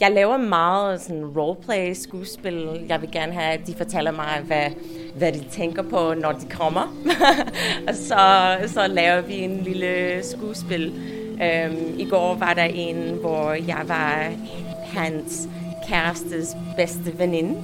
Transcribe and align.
jeg 0.00 0.10
laver 0.10 0.36
meget 0.36 1.00
sådan 1.00 1.24
roleplay 1.24 1.94
skuespil. 1.94 2.68
Jeg 2.88 3.00
vil 3.00 3.10
gerne 3.12 3.32
have, 3.32 3.52
at 3.52 3.66
de 3.66 3.74
fortæller 3.74 4.10
mig, 4.10 4.42
hvad, 4.46 4.70
hvad 5.18 5.32
de 5.32 5.44
tænker 5.50 5.82
på, 5.82 6.14
når 6.14 6.32
de 6.32 6.46
kommer. 6.50 6.96
og 7.88 7.94
så, 7.94 8.56
så 8.66 8.86
laver 8.86 9.20
vi 9.20 9.34
en 9.34 9.60
lille 9.60 10.20
skuespil. 10.22 10.92
Um, 11.32 11.98
I 11.98 12.06
går 12.10 12.34
var 12.34 12.54
der 12.54 12.64
en, 12.64 13.18
hvor 13.20 13.52
jeg 13.52 13.82
var 13.86 14.32
hans 14.84 15.48
kærestes 15.88 16.56
bedste 16.76 17.18
veninde. 17.18 17.62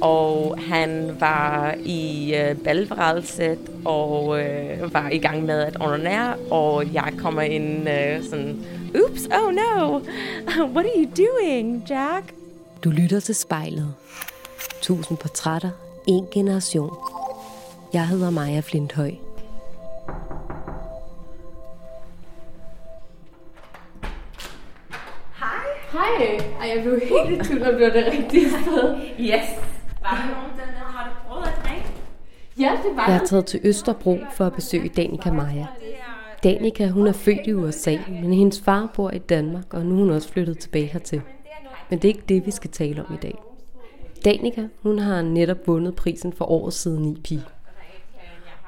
Og 0.00 0.58
han 0.68 1.16
var 1.20 1.74
i 1.84 2.34
øh, 2.34 2.56
balværelset 2.56 3.58
og 3.84 4.40
øh, 4.40 4.94
var 4.94 5.08
i 5.10 5.18
gang 5.18 5.44
med 5.44 5.60
at 5.60 5.76
onanere, 5.80 6.34
og 6.50 6.94
jeg 6.94 7.12
kommer 7.18 7.42
ind 7.42 7.88
øh, 7.88 8.24
sådan, 8.24 8.66
Oops, 8.96 9.28
oh 9.32 9.50
no, 9.50 9.98
what 10.74 10.86
are 10.86 10.96
you 10.96 11.06
doing, 11.16 11.84
Jack? 11.88 12.32
Du 12.84 12.90
lytter 12.90 13.20
til 13.20 13.34
spejlet. 13.34 13.94
Tusind 14.82 15.18
portrætter, 15.18 15.70
en 16.06 16.26
generation. 16.32 16.96
Jeg 17.92 18.08
hedder 18.08 18.30
Maja 18.30 18.60
Flinthøj. 18.60 19.10
Hej. 25.92 26.40
Ej, 26.60 26.68
jeg 26.76 26.82
blev 26.82 27.00
helt 27.00 27.40
i 27.40 27.44
tvivl, 27.48 27.62
om 27.62 27.74
det 27.74 27.80
var 27.82 27.92
det 27.92 28.06
rigtige 28.18 28.50
sted. 28.62 28.96
Yes. 29.20 29.48
Var 30.02 30.10
der 30.10 30.34
nogen 30.34 30.52
dernede? 30.58 30.84
Har 30.96 31.08
du 31.08 31.28
prøvet 31.28 31.46
at 31.46 31.52
drikke? 31.64 31.86
Ja, 32.58 32.70
det 32.88 32.96
var 32.96 33.06
Jeg 33.10 33.16
er 33.22 33.26
taget 33.26 33.46
til 33.46 33.60
Østerbro 33.64 34.18
for 34.36 34.46
at 34.46 34.52
besøge 34.52 34.88
Danika 34.88 35.30
Maja. 35.30 35.66
Danika, 36.46 36.88
hun 36.88 37.06
er 37.06 37.12
født 37.12 37.46
i 37.46 37.52
USA, 37.52 37.96
men 38.08 38.32
hendes 38.32 38.60
far 38.60 38.92
bor 38.94 39.10
i 39.10 39.18
Danmark, 39.18 39.74
og 39.74 39.86
nu 39.86 39.94
er 39.94 39.98
hun 39.98 40.10
også 40.10 40.28
flyttet 40.28 40.58
tilbage 40.58 40.86
hertil. 40.86 41.20
Men 41.90 41.98
det 41.98 42.08
er 42.08 42.14
ikke 42.14 42.26
det, 42.28 42.46
vi 42.46 42.50
skal 42.50 42.70
tale 42.70 43.04
om 43.04 43.14
i 43.14 43.16
dag. 43.16 43.38
Danika, 44.24 44.66
hun 44.82 44.98
har 44.98 45.22
netop 45.22 45.66
vundet 45.66 45.94
prisen 45.94 46.32
for 46.32 46.44
året 46.44 46.72
siden 46.72 47.04
i 47.04 47.20
pige. 47.24 47.44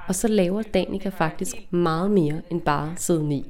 Og 0.09 0.15
så 0.15 0.29
laver 0.29 0.63
Danika 0.63 1.09
faktisk 1.09 1.73
meget 1.73 2.11
mere 2.11 2.43
end 2.51 2.61
bare 2.63 2.93
siden 2.97 3.33
i. 3.33 3.45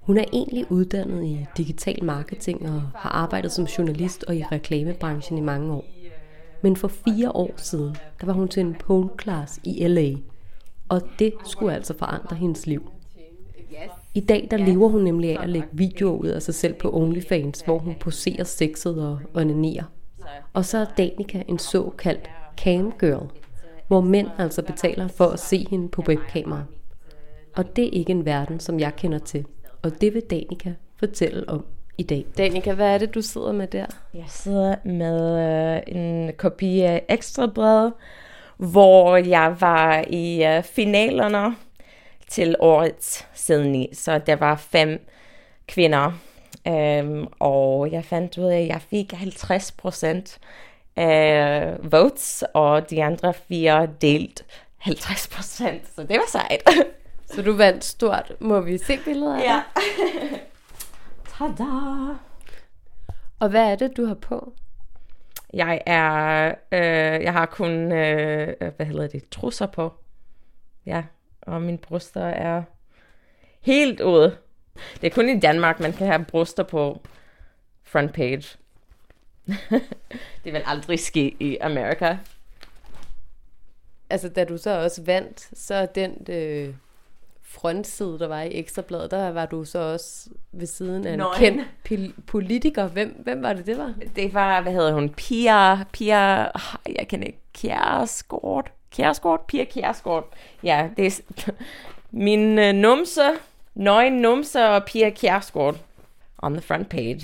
Hun 0.00 0.18
er 0.18 0.24
egentlig 0.32 0.72
uddannet 0.72 1.24
i 1.24 1.46
digital 1.56 2.04
marketing 2.04 2.62
og 2.62 2.82
har 2.94 3.10
arbejdet 3.10 3.52
som 3.52 3.64
journalist 3.64 4.24
og 4.24 4.36
i 4.36 4.44
reklamebranchen 4.52 5.38
i 5.38 5.40
mange 5.40 5.72
år. 5.72 5.84
Men 6.62 6.76
for 6.76 6.88
fire 6.88 7.30
år 7.30 7.50
siden, 7.56 7.96
der 8.20 8.26
var 8.26 8.32
hun 8.32 8.48
til 8.48 8.60
en 8.60 8.74
pole 8.74 9.08
class 9.22 9.60
i 9.64 9.86
LA. 9.86 10.12
Og 10.88 11.02
det 11.18 11.32
skulle 11.44 11.74
altså 11.74 11.94
forandre 11.98 12.36
hendes 12.36 12.66
liv. 12.66 12.90
I 14.14 14.20
dag 14.20 14.48
der 14.50 14.56
lever 14.56 14.88
hun 14.88 15.02
nemlig 15.02 15.38
af 15.38 15.42
at 15.42 15.48
lægge 15.48 15.68
videoer 15.72 16.18
ud 16.18 16.26
af 16.26 16.42
sig 16.42 16.54
selv 16.54 16.74
på 16.74 16.90
OnlyFans, 16.92 17.60
hvor 17.60 17.78
hun 17.78 17.94
poserer 18.00 18.44
sexet 18.44 19.02
og 19.08 19.18
onanerer. 19.34 19.84
Og 20.52 20.64
så 20.64 20.78
er 20.78 20.84
Danica 20.98 21.42
en 21.48 21.58
såkaldt 21.58 22.30
camgirl, 22.56 23.26
hvor 23.88 24.00
mænd 24.00 24.28
altså 24.38 24.62
betaler 24.62 25.08
for 25.08 25.26
at 25.26 25.40
se 25.40 25.66
hende 25.70 25.88
på 25.88 26.02
webkamera. 26.08 26.62
Og 27.56 27.76
det 27.76 27.84
er 27.84 27.90
ikke 27.92 28.10
en 28.10 28.24
verden, 28.24 28.60
som 28.60 28.80
jeg 28.80 28.96
kender 28.96 29.18
til. 29.18 29.44
Og 29.82 30.00
det 30.00 30.14
vil 30.14 30.22
Danica 30.22 30.74
fortælle 30.96 31.48
om 31.48 31.64
i 31.98 32.02
dag. 32.02 32.26
Danica, 32.38 32.74
hvad 32.74 32.94
er 32.94 32.98
det, 32.98 33.14
du 33.14 33.22
sidder 33.22 33.52
med 33.52 33.66
der? 33.66 33.86
Jeg 34.14 34.24
sidder 34.28 34.74
med 34.84 35.38
øh, 35.38 35.96
en 35.96 36.32
kopi 36.36 36.80
af 36.80 37.04
Ekstrabladet, 37.08 37.92
hvor 38.56 39.16
jeg 39.16 39.56
var 39.60 40.04
i 40.10 40.44
øh, 40.44 40.62
finalerne 40.62 41.56
til 42.30 42.56
årets 42.58 43.28
siden 43.34 43.94
Så 43.94 44.18
der 44.18 44.36
var 44.36 44.56
fem 44.56 45.06
kvinder, 45.68 46.12
øhm, 46.68 47.26
og 47.38 47.92
jeg 47.92 48.04
fandt 48.04 48.38
ud 48.38 48.44
af, 48.44 48.60
at 48.60 48.66
jeg 48.66 48.82
fik 48.82 49.12
50 49.12 49.72
procent 49.72 50.38
af 50.96 51.76
votes, 51.82 52.44
og 52.54 52.90
de 52.90 53.04
andre 53.04 53.34
fire 53.34 53.88
delt 54.00 54.44
50 54.78 55.28
procent, 55.28 55.82
så 55.94 56.02
det 56.02 56.16
var 56.16 56.28
sejt. 56.28 56.62
Så 57.34 57.42
du 57.42 57.52
vandt 57.52 57.84
stort. 57.84 58.32
Må 58.40 58.60
vi 58.60 58.78
se 58.78 58.98
billeder 59.04 59.36
af 59.36 59.42
ja. 59.42 59.62
Tada! 61.38 61.64
Og 63.38 63.48
hvad 63.48 63.72
er 63.72 63.76
det, 63.76 63.96
du 63.96 64.06
har 64.06 64.14
på? 64.14 64.52
Jeg 65.54 65.80
er, 65.86 66.46
øh, 66.72 67.22
jeg 67.22 67.32
har 67.32 67.46
kun, 67.46 67.92
øh, 67.92 68.54
hvad 68.76 68.86
hedder 68.86 69.08
det, 69.08 69.28
trusser 69.30 69.66
på. 69.66 69.92
Ja, 70.86 71.02
og 71.42 71.62
mine 71.62 71.78
bryster 71.78 72.24
er 72.24 72.62
helt 73.60 74.00
ude. 74.00 74.36
Det 75.00 75.06
er 75.06 75.10
kun 75.14 75.28
i 75.28 75.40
Danmark, 75.40 75.80
man 75.80 75.92
kan 75.92 76.06
have 76.06 76.24
bryster 76.24 76.62
på 76.62 77.00
front 77.82 78.12
page. 78.14 78.42
det 80.44 80.52
vil 80.52 80.62
aldrig 80.66 80.98
ske 80.98 81.36
i 81.40 81.56
Amerika. 81.60 82.16
Altså, 84.10 84.28
da 84.28 84.44
du 84.44 84.58
så 84.58 84.80
også 84.82 85.02
vandt, 85.02 85.58
så 85.58 85.86
den 85.94 86.16
øh, 86.28 86.74
frontside, 87.42 88.18
der 88.18 88.26
var 88.28 88.40
i 88.42 88.54
Ekstrabladet, 88.58 89.10
der 89.10 89.30
var 89.30 89.46
du 89.46 89.64
så 89.64 89.78
også 89.78 90.30
ved 90.52 90.66
siden 90.66 91.06
af 91.06 91.12
en 91.12 91.18
Nøgen. 91.18 91.38
kendt 91.38 91.64
pil- 91.88 92.20
politiker. 92.26 92.86
Hvem, 92.88 93.20
hvem 93.24 93.42
var 93.42 93.52
det, 93.52 93.66
det 93.66 93.78
var? 93.78 93.94
Det 94.16 94.34
var, 94.34 94.60
hvad 94.60 94.72
hedder 94.72 94.92
hun, 94.92 95.08
Pia, 95.08 95.84
Pia, 95.84 96.16
jeg 96.96 97.06
kan 97.08 97.22
ikke, 97.22 97.38
Kjærsgaard, 97.52 98.72
Kjærsgaard, 98.96 99.44
Pia 99.46 99.64
Kjærsgaard. 99.64 100.24
Ja, 100.62 100.88
det 100.96 101.06
er 101.06 101.50
min 102.10 102.58
uh, 102.58 102.64
numse, 102.74 103.20
nøgen 103.74 104.12
numse 104.12 104.64
og 104.68 104.84
Pia 104.84 105.10
Kjærsgaard 105.10 105.76
on 106.38 106.52
the 106.52 106.62
front 106.62 106.88
page. 106.88 107.20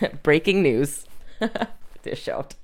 Breaking 0.24 0.62
news. 0.62 1.04
det 2.04 2.12
er 2.12 2.16
sjovt. 2.16 2.56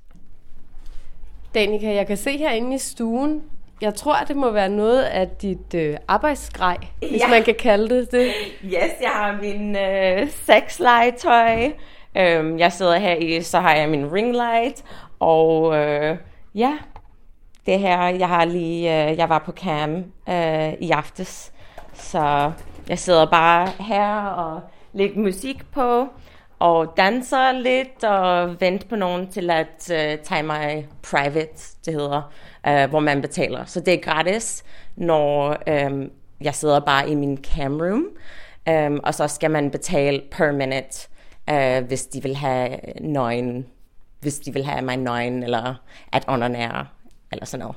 Danika, 1.55 1.95
jeg 1.95 2.07
kan 2.07 2.17
se 2.17 2.37
herinde 2.39 2.75
i 2.75 2.79
stuen, 2.79 3.43
jeg 3.81 3.95
tror, 3.95 4.17
det 4.29 4.37
må 4.37 4.51
være 4.51 4.69
noget 4.69 5.03
af 5.03 5.29
dit 5.29 5.75
øh, 5.75 5.97
arbejdsgrej, 6.09 6.77
hvis 6.99 7.11
Ja. 7.21 7.29
man 7.29 7.43
kan 7.43 7.55
kalde 7.55 7.95
det 7.95 8.13
det. 8.13 8.31
Yes, 8.65 8.93
jeg 9.01 9.11
har 9.11 9.39
min 9.43 9.77
øh, 9.77 10.31
sexlegetøj. 10.31 11.71
Øhm, 12.17 12.59
jeg 12.59 12.73
sidder 12.73 12.97
her 12.99 13.15
i, 13.15 13.43
så 13.43 13.61
har 13.61 13.75
jeg 13.75 13.89
min 13.89 14.13
ring 14.13 14.33
light. 14.33 14.85
Og 15.21 15.77
øh, 15.77 16.17
ja, 16.55 16.79
det 17.67 17.79
her, 17.79 18.09
jeg 18.09 18.29
har 18.29 18.45
lige, 18.45 19.11
øh, 19.11 19.19
jeg 19.19 19.29
var 19.29 19.39
på 19.39 19.53
cam 19.53 20.05
øh, 20.29 20.73
i 20.73 20.91
aftes. 20.91 21.53
Så 21.95 22.53
jeg 22.89 22.99
sidder 22.99 23.27
bare 23.27 23.69
her 23.81 24.17
og 24.25 24.61
lægger 24.93 25.21
musik 25.21 25.71
på. 25.73 26.09
Og 26.59 26.95
danser 26.97 27.53
lidt 27.53 28.05
og 28.05 28.61
venter 28.61 28.89
på 28.89 28.97
nogen 28.97 29.29
til 29.31 29.51
at 29.51 29.91
øh, 29.93 30.19
tage 30.19 30.43
mig 30.43 30.89
private, 31.03 31.77
det 31.85 31.95
hedder, 31.95 32.33
øh, 32.67 32.91
hvor 32.91 33.01
man 33.01 33.21
betaler. 33.21 33.65
Så 33.65 33.81
det 33.81 33.95
er 33.95 34.01
gratis, 34.01 34.65
når 34.97 35.57
øh, 35.67 36.09
jeg 36.41 36.55
sidder 36.55 36.81
bare 36.81 37.11
i 37.11 37.15
min 37.15 37.45
cam 37.45 37.81
room. 37.81 38.07
Øhm, 38.69 39.01
og 39.05 39.15
så 39.15 39.29
skal 39.29 39.51
man 39.51 39.71
betale 39.71 40.23
per 40.31 40.53
minute, 40.53 41.09
øh, 41.51 41.85
hvis 41.87 42.07
de 42.07 42.23
vil 42.23 42.37
have 42.37 42.79
nøgen, 43.01 43.67
hvis 44.21 44.39
de 44.39 44.53
vil 44.53 44.65
have 44.65 44.83
mig 44.83 44.97
nøgen, 44.97 45.43
eller 45.43 45.75
at 46.13 46.25
onanere, 46.29 46.87
eller 47.35 47.47
sådan 47.47 47.65
noget. 47.65 47.77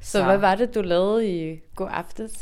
Så, 0.00 0.10
så 0.10 0.24
hvad 0.24 0.38
var 0.38 0.54
det, 0.54 0.74
du 0.74 0.80
lavede 0.80 1.28
i 1.28 1.60
går 1.76 1.88
aftes? 1.88 2.32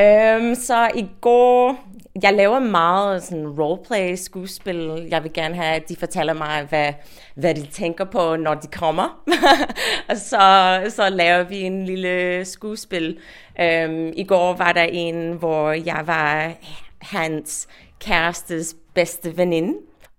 Um, 0.00 0.54
så 0.54 0.90
i 0.94 1.06
går, 1.20 1.76
jeg 2.22 2.34
laver 2.34 2.58
meget 2.58 3.22
sådan 3.22 3.48
roleplay 3.48 4.14
skuespil. 4.14 5.06
Jeg 5.10 5.22
vil 5.22 5.32
gerne 5.32 5.54
have, 5.54 5.74
at 5.74 5.88
de 5.88 5.96
fortæller 5.96 6.32
mig, 6.32 6.66
hvad, 6.68 6.92
hvad 7.34 7.54
de 7.54 7.66
tænker 7.66 8.04
på, 8.04 8.36
når 8.36 8.54
de 8.54 8.66
kommer. 8.66 9.22
og 10.10 10.16
så, 10.16 10.80
så 10.88 11.08
laver 11.10 11.42
vi 11.42 11.60
en 11.60 11.84
lille 11.84 12.44
skuespil. 12.44 13.18
Um, 13.58 14.12
I 14.16 14.24
går 14.28 14.52
var 14.52 14.72
der 14.72 14.82
en, 14.82 15.32
hvor 15.32 15.72
jeg 15.72 16.02
var 16.04 16.52
hans 16.98 17.68
kærestes 18.00 18.76
bedste 18.94 19.36
veninde. 19.36 19.74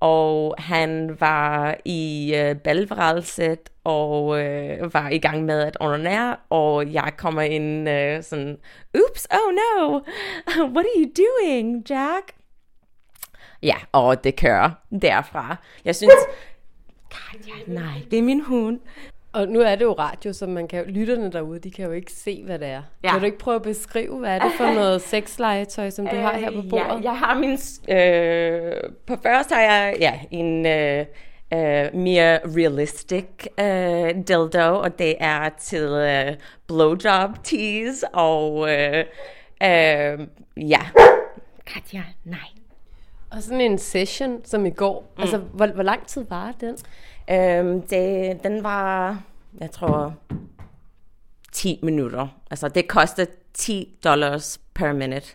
Og 0.05 0.55
han 0.57 1.17
var 1.19 1.77
i 1.85 2.33
øh, 2.37 2.55
balværelset 2.55 3.59
og 3.83 4.43
øh, 4.43 4.93
var 4.93 5.09
i 5.09 5.17
gang 5.17 5.45
med 5.45 5.61
at 5.61 5.77
onanere, 5.79 6.35
og 6.49 6.93
jeg 6.93 7.13
kommer 7.17 7.41
ind 7.41 7.89
øh, 7.89 8.23
sådan, 8.23 8.57
Oops, 8.93 9.27
oh 9.31 9.53
no, 9.53 9.99
what 10.75 10.85
are 10.85 10.97
you 10.97 11.09
doing, 11.17 11.89
Jack? 11.89 12.31
Ja, 13.63 13.75
og 13.91 14.23
det 14.23 14.35
kører 14.35 14.71
derfra. 15.01 15.55
Jeg 15.85 15.95
synes, 15.95 16.13
Katja, 17.11 17.53
nej, 17.67 18.01
det 18.11 18.19
er 18.19 18.23
min 18.23 18.41
hund. 18.41 18.79
Og 19.35 19.47
nu 19.47 19.59
er 19.59 19.75
det 19.75 19.85
jo 19.85 19.93
radio, 19.93 20.33
så 20.33 20.47
man 20.47 20.67
kan, 20.67 20.85
lytterne 20.85 21.31
derude, 21.31 21.59
de 21.59 21.71
kan 21.71 21.85
jo 21.85 21.91
ikke 21.91 22.11
se, 22.11 22.43
hvad 22.45 22.59
det 22.59 22.67
er. 22.67 22.81
Ja. 23.03 23.11
Kan 23.11 23.19
du 23.19 23.25
ikke 23.25 23.37
prøve 23.37 23.55
at 23.55 23.61
beskrive, 23.61 24.19
hvad 24.19 24.35
er 24.35 24.39
det 24.39 24.51
for 24.57 24.73
noget 24.73 25.01
sexlegetøj, 25.11 25.89
som 25.89 26.07
du 26.07 26.15
har 26.15 26.37
her 26.37 26.51
på 26.51 26.61
bordet? 26.69 27.03
Ja, 27.03 27.11
jeg 27.11 27.17
har 27.17 27.39
min... 27.39 27.57
Øh, 27.97 28.89
på 29.07 29.15
først 29.23 29.53
har 29.53 29.61
jeg 29.61 29.95
ja, 29.99 30.19
en 30.31 30.65
øh, 30.65 31.05
øh, 31.53 31.95
mere 31.95 32.39
realistic 32.45 33.25
øh, 33.59 34.27
dildo, 34.27 34.79
og 34.79 34.99
det 34.99 35.15
er 35.19 35.49
til 35.59 35.83
øh, 35.83 36.35
blowjob 36.67 37.43
tease, 37.43 38.07
og 38.07 38.69
øh, 38.71 39.05
øh, 39.63 40.27
ja, 40.69 40.81
Katja, 41.65 42.03
nej. 42.23 42.39
Og 43.31 43.43
sådan 43.43 43.61
en 43.61 43.77
session 43.77 44.41
som 44.45 44.65
i 44.65 44.69
går, 44.69 45.13
mm. 45.17 45.21
altså 45.21 45.37
hvor, 45.37 45.67
hvor 45.67 45.83
lang 45.83 46.07
tid 46.07 46.25
var 46.29 46.53
den? 46.61 46.77
Øhm, 47.31 47.81
det, 47.81 48.43
den 48.43 48.63
var, 48.63 49.21
jeg 49.59 49.71
tror, 49.71 50.15
10 51.51 51.79
minutter. 51.83 52.27
Altså 52.51 52.67
det 52.67 52.87
kostede 52.87 53.31
10 53.53 53.97
dollars 54.03 54.59
per 54.73 54.93
minute 54.93 55.27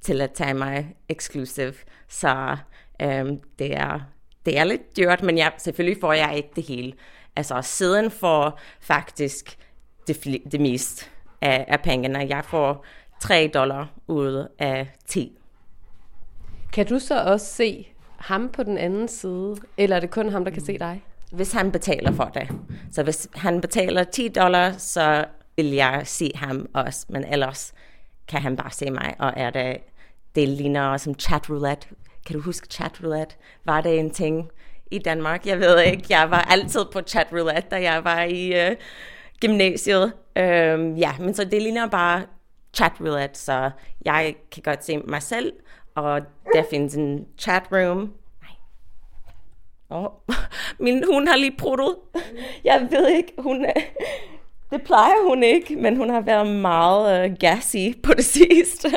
til 0.00 0.20
at 0.20 0.32
tage 0.32 0.54
mig 0.54 0.96
exclusive. 1.08 1.74
Så 2.08 2.56
øhm, 3.02 3.40
det, 3.58 3.76
er, 3.76 4.00
det 4.46 4.58
er 4.58 4.64
lidt 4.64 4.96
dyrt, 4.96 5.22
men 5.22 5.38
ja, 5.38 5.48
selvfølgelig 5.58 6.00
får 6.00 6.12
jeg 6.12 6.36
ikke 6.36 6.50
det 6.56 6.64
hele. 6.64 6.92
Altså 7.36 7.62
siden 7.62 8.10
for 8.10 8.58
faktisk 8.80 9.58
det, 10.06 10.42
det 10.52 10.60
mest 10.60 11.10
af, 11.40 11.64
af 11.68 11.80
pengene. 11.80 12.18
Jeg 12.18 12.44
får 12.44 12.84
3 13.20 13.50
dollar 13.54 13.86
ud 14.06 14.48
af 14.58 14.88
10. 15.06 15.38
Kan 16.72 16.86
du 16.86 16.98
så 16.98 17.24
også 17.24 17.46
se 17.46 17.88
ham 18.16 18.48
på 18.48 18.62
den 18.62 18.78
anden 18.78 19.08
side, 19.08 19.56
eller 19.76 19.96
er 19.96 20.00
det 20.00 20.10
kun 20.10 20.28
ham, 20.28 20.44
der 20.44 20.52
kan 20.52 20.64
se 20.64 20.78
dig? 20.78 21.02
Hvis 21.32 21.52
han 21.52 21.72
betaler 21.72 22.12
for 22.12 22.24
det. 22.24 22.48
Så 22.92 23.02
hvis 23.02 23.28
han 23.34 23.60
betaler 23.60 24.04
10 24.04 24.28
dollar, 24.28 24.72
så 24.78 25.24
vil 25.56 25.66
jeg 25.66 26.02
se 26.04 26.30
ham 26.34 26.68
også, 26.74 27.06
men 27.08 27.24
ellers 27.24 27.74
kan 28.28 28.42
han 28.42 28.56
bare 28.56 28.70
se 28.70 28.90
mig, 28.90 29.14
og 29.18 29.32
er 29.36 29.50
det, 29.50 29.78
det 30.34 30.48
ligner 30.48 30.96
som 30.96 31.14
chat 31.14 31.50
roulette. 31.50 31.86
Kan 32.26 32.36
du 32.36 32.42
huske 32.42 32.66
chat 32.70 33.00
roulette? 33.04 33.36
Var 33.64 33.80
det 33.80 33.98
en 33.98 34.10
ting 34.10 34.50
i 34.90 34.98
Danmark? 34.98 35.46
Jeg 35.46 35.60
ved 35.60 35.80
ikke. 35.80 36.04
Jeg 36.10 36.30
var 36.30 36.40
altid 36.40 36.84
på 36.92 37.00
chat 37.06 37.26
roulette, 37.32 37.68
da 37.70 37.82
jeg 37.82 38.04
var 38.04 38.22
i 38.22 38.70
uh, 38.70 38.76
gymnasiet. 39.40 40.12
Um, 40.36 40.96
ja, 40.96 41.12
men 41.18 41.34
så 41.34 41.44
det 41.44 41.62
ligner 41.62 41.86
bare 41.86 42.22
chat 42.74 42.92
roulette, 43.00 43.38
så 43.38 43.70
jeg 44.04 44.34
kan 44.52 44.62
godt 44.62 44.84
se 44.84 44.98
mig 44.98 45.22
selv, 45.22 45.52
og 45.94 46.20
der 46.54 46.62
findes 46.70 46.94
en 46.94 47.26
chat 47.38 47.62
room. 47.72 48.12
Oh, 49.92 50.08
min 50.78 51.04
hund 51.12 51.28
har 51.28 51.36
lige 51.36 51.56
pruttet. 51.58 51.94
Jeg 52.64 52.88
ved 52.90 53.08
ikke, 53.08 53.32
hun, 53.38 53.66
det 54.70 54.82
plejer 54.82 55.28
hun 55.28 55.42
ikke, 55.42 55.76
men 55.76 55.96
hun 55.96 56.10
har 56.10 56.20
været 56.20 56.46
meget 56.46 57.30
uh, 57.30 57.36
gassy 57.38 57.76
på 58.02 58.12
det 58.14 58.24
sidste. 58.24 58.88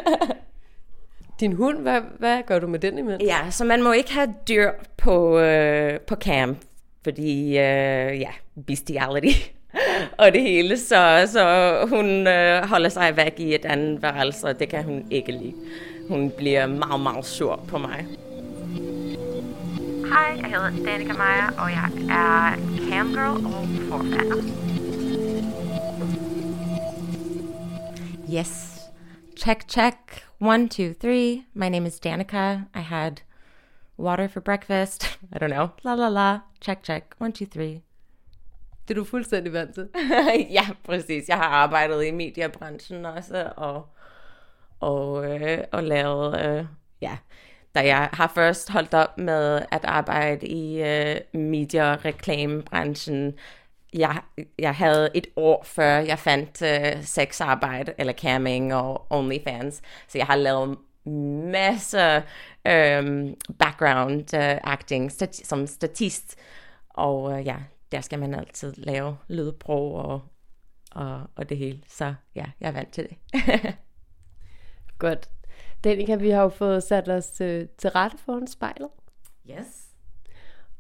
Din 1.40 1.54
hund, 1.54 1.78
hvad, 1.80 2.02
hvad 2.20 2.42
gør 2.48 2.60
du 2.60 2.68
med 2.68 2.80
den 2.80 2.98
imens? 2.98 3.24
Ja, 3.24 3.38
så 3.50 3.66
man 3.66 3.84
må 3.84 3.92
ikke 3.92 4.14
have 4.14 4.34
dyr 4.48 4.72
på, 4.98 5.40
uh, 5.40 6.00
på 6.08 6.16
camp, 6.16 6.58
fordi, 7.04 7.50
uh, 7.50 8.20
ja, 8.20 8.30
bestiality 8.68 9.50
og 10.20 10.34
det 10.34 10.42
hele, 10.42 10.78
så, 10.78 11.24
så 11.28 11.78
hun 11.90 12.06
uh, 12.28 12.70
holder 12.70 12.90
sig 12.90 13.18
væk 13.18 13.34
i 13.38 13.56
et 13.56 13.66
andet 13.66 14.02
værelse, 14.02 14.48
og 14.48 14.60
det 14.60 14.70
kan 14.70 14.84
hun 14.84 15.06
ikke 15.12 15.32
lide. 15.32 15.54
Hun 16.08 16.32
bliver 16.38 16.68
meget, 16.68 17.02
meget 17.02 17.26
sur 17.26 17.64
på 17.68 17.78
mig. 17.78 18.06
Hej, 20.10 20.40
jeg 20.42 20.50
hedder 20.50 20.86
Danica 20.86 21.14
Meyer, 21.14 21.52
og 21.58 21.72
jeg 21.72 21.90
er 22.10 22.56
camgirl 22.90 23.46
og 23.46 23.68
forfatter. 23.90 24.38
Yes. 28.34 28.80
Check, 29.38 29.68
check. 29.68 29.98
One, 30.40 30.70
two, 30.70 30.94
three. 30.94 31.46
My 31.54 31.70
name 31.70 31.88
is 31.88 32.00
Danica. 32.00 32.54
I 32.76 32.82
had 32.82 33.12
water 33.98 34.28
for 34.28 34.40
breakfast. 34.40 35.20
I 35.36 35.38
don't 35.40 35.52
know. 35.52 35.70
La 35.84 35.96
la 35.96 36.10
la. 36.10 36.40
Check, 36.62 36.84
check. 36.84 37.16
One, 37.20 37.32
two, 37.32 37.48
three. 37.48 37.82
Det 38.88 38.94
er 38.94 38.96
du 38.96 39.04
fuldstændig 39.04 39.54
vant 39.54 39.74
til. 39.74 39.88
ja, 40.58 40.66
præcis. 40.84 41.30
Jeg 41.30 41.38
har 41.38 41.50
arbejdet 41.50 42.06
i 42.06 42.12
mediebranchen 42.12 43.06
også, 43.06 43.52
og, 43.58 43.88
og, 44.80 45.26
øh, 45.42 45.58
og 45.72 45.84
lavet, 45.84 46.46
øh, 46.46 46.66
ja, 47.02 47.18
da 47.76 47.80
jeg 47.80 48.10
har 48.14 48.32
først 48.36 48.72
holdt 48.72 48.94
op 48.94 49.18
med 49.18 49.62
at 49.72 49.86
arbejde 49.86 50.48
i 50.48 50.82
øh, 50.84 51.16
medie- 51.34 51.92
og 51.92 52.06
reklamebranchen, 52.06 53.34
jeg, 53.94 54.22
jeg 54.60 54.76
havde 54.76 55.10
et 55.14 55.28
år 55.36 55.64
før 55.64 55.98
jeg 55.98 56.20
fandt 56.20 56.62
øh, 56.62 57.04
sexarbejde, 57.04 57.94
eller 57.98 58.14
camming 58.14 58.74
og 58.74 59.06
OnlyFans. 59.10 59.82
Så 60.08 60.18
jeg 60.18 60.28
har 60.28 60.36
lavet 60.36 60.78
masser 61.52 62.22
øh, 62.68 63.30
background 63.60 64.34
øh, 64.34 64.58
acting 64.64 65.12
stati- 65.12 65.46
som 65.46 65.68
statist. 65.68 66.36
Og 66.90 67.40
øh, 67.40 67.46
ja, 67.46 67.56
der 67.92 68.02
skal 68.02 68.20
man 68.20 68.34
altid 68.34 68.74
lave 68.78 69.18
lydprog 69.28 69.96
og, 69.96 70.22
og, 70.92 71.22
og 71.36 71.50
det 71.50 71.58
hele. 71.58 71.82
Så 71.88 72.14
ja, 72.36 72.46
jeg 72.60 72.68
er 72.68 72.72
vant 72.72 72.94
til 72.94 73.08
det. 73.10 73.18
Godt. 75.00 75.30
Danica, 75.86 76.16
vi 76.16 76.30
har 76.30 76.42
jo 76.42 76.50
fået 76.50 76.84
sat 76.84 77.10
os 77.10 77.28
til, 77.28 77.68
til 77.78 77.90
rette 77.90 78.18
foran 78.18 78.48
spejlet. 78.48 78.90
Yes. 79.50 79.86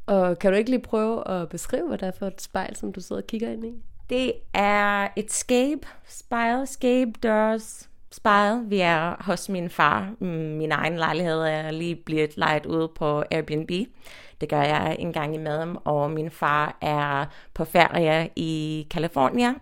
Og 0.05 0.39
kan 0.39 0.51
du 0.51 0.57
ikke 0.57 0.69
lige 0.69 0.81
prøve 0.81 1.27
at 1.27 1.49
beskrive, 1.49 1.87
hvad 1.87 1.97
det 1.97 2.07
er 2.07 2.11
for 2.11 2.27
et 2.27 2.41
spejl, 2.41 2.75
som 2.75 2.93
du 2.93 3.01
sidder 3.01 3.21
og 3.21 3.27
kigger 3.27 3.51
ind 3.51 3.65
i? 3.65 3.83
Det 4.09 4.33
er 4.53 5.07
et 5.15 5.31
skab, 5.31 5.85
spejl, 6.07 6.67
skab, 6.67 7.07
dørs, 7.23 7.89
spejl. 8.11 8.69
Vi 8.69 8.79
er 8.79 9.23
hos 9.23 9.49
min 9.49 9.69
far. 9.69 10.13
Min 10.19 10.71
egen 10.71 10.97
lejlighed 10.97 11.41
er 11.41 11.71
lige 11.71 11.95
blevet 11.95 12.37
lejet 12.37 12.65
ud 12.65 12.87
på 12.87 13.23
Airbnb. 13.31 13.71
Det 14.41 14.49
gør 14.49 14.61
jeg 14.61 14.95
en 14.99 15.13
gang 15.13 15.35
imellem, 15.35 15.77
og 15.83 16.11
min 16.11 16.31
far 16.31 16.77
er 16.81 17.25
på 17.53 17.65
ferie 17.65 18.29
i 18.35 18.87
California, 18.89 19.53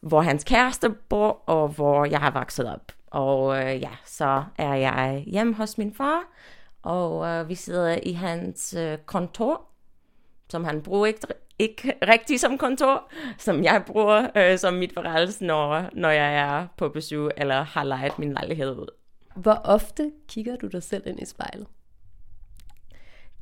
hvor 0.00 0.20
hans 0.20 0.44
kæreste 0.44 0.90
bor, 0.90 1.42
og 1.46 1.68
hvor 1.68 2.04
jeg 2.04 2.20
har 2.20 2.30
vokset 2.30 2.72
op. 2.72 2.92
Og 3.16 3.58
øh, 3.58 3.82
ja, 3.82 3.90
så 4.04 4.44
er 4.58 4.74
jeg 4.74 5.24
hjemme 5.26 5.54
hos 5.54 5.78
min 5.78 5.94
far, 5.94 6.24
og 6.82 7.26
øh, 7.26 7.48
vi 7.48 7.54
sidder 7.54 7.98
i 8.02 8.12
hans 8.12 8.74
øh, 8.74 8.98
kontor, 8.98 9.62
som 10.48 10.64
han 10.64 10.82
bruger 10.82 11.06
ikke, 11.06 11.26
ikke 11.58 11.94
rigtig 12.08 12.40
som 12.40 12.58
kontor, 12.58 13.10
som 13.38 13.64
jeg 13.64 13.82
bruger 13.86 14.28
øh, 14.36 14.58
som 14.58 14.74
mit 14.74 14.94
forrædelse, 14.94 15.44
når, 15.44 15.90
når 15.92 16.10
jeg 16.10 16.34
er 16.34 16.66
på 16.76 16.88
besøg 16.88 17.30
eller 17.36 17.62
har 17.62 17.84
lejet 17.84 18.18
min 18.18 18.32
lejlighed 18.32 18.70
ud. 18.70 18.88
Hvor 19.36 19.60
ofte 19.64 20.12
kigger 20.28 20.56
du 20.56 20.66
dig 20.66 20.82
selv 20.82 21.06
ind 21.06 21.22
i 21.22 21.24
spejlet? 21.24 21.66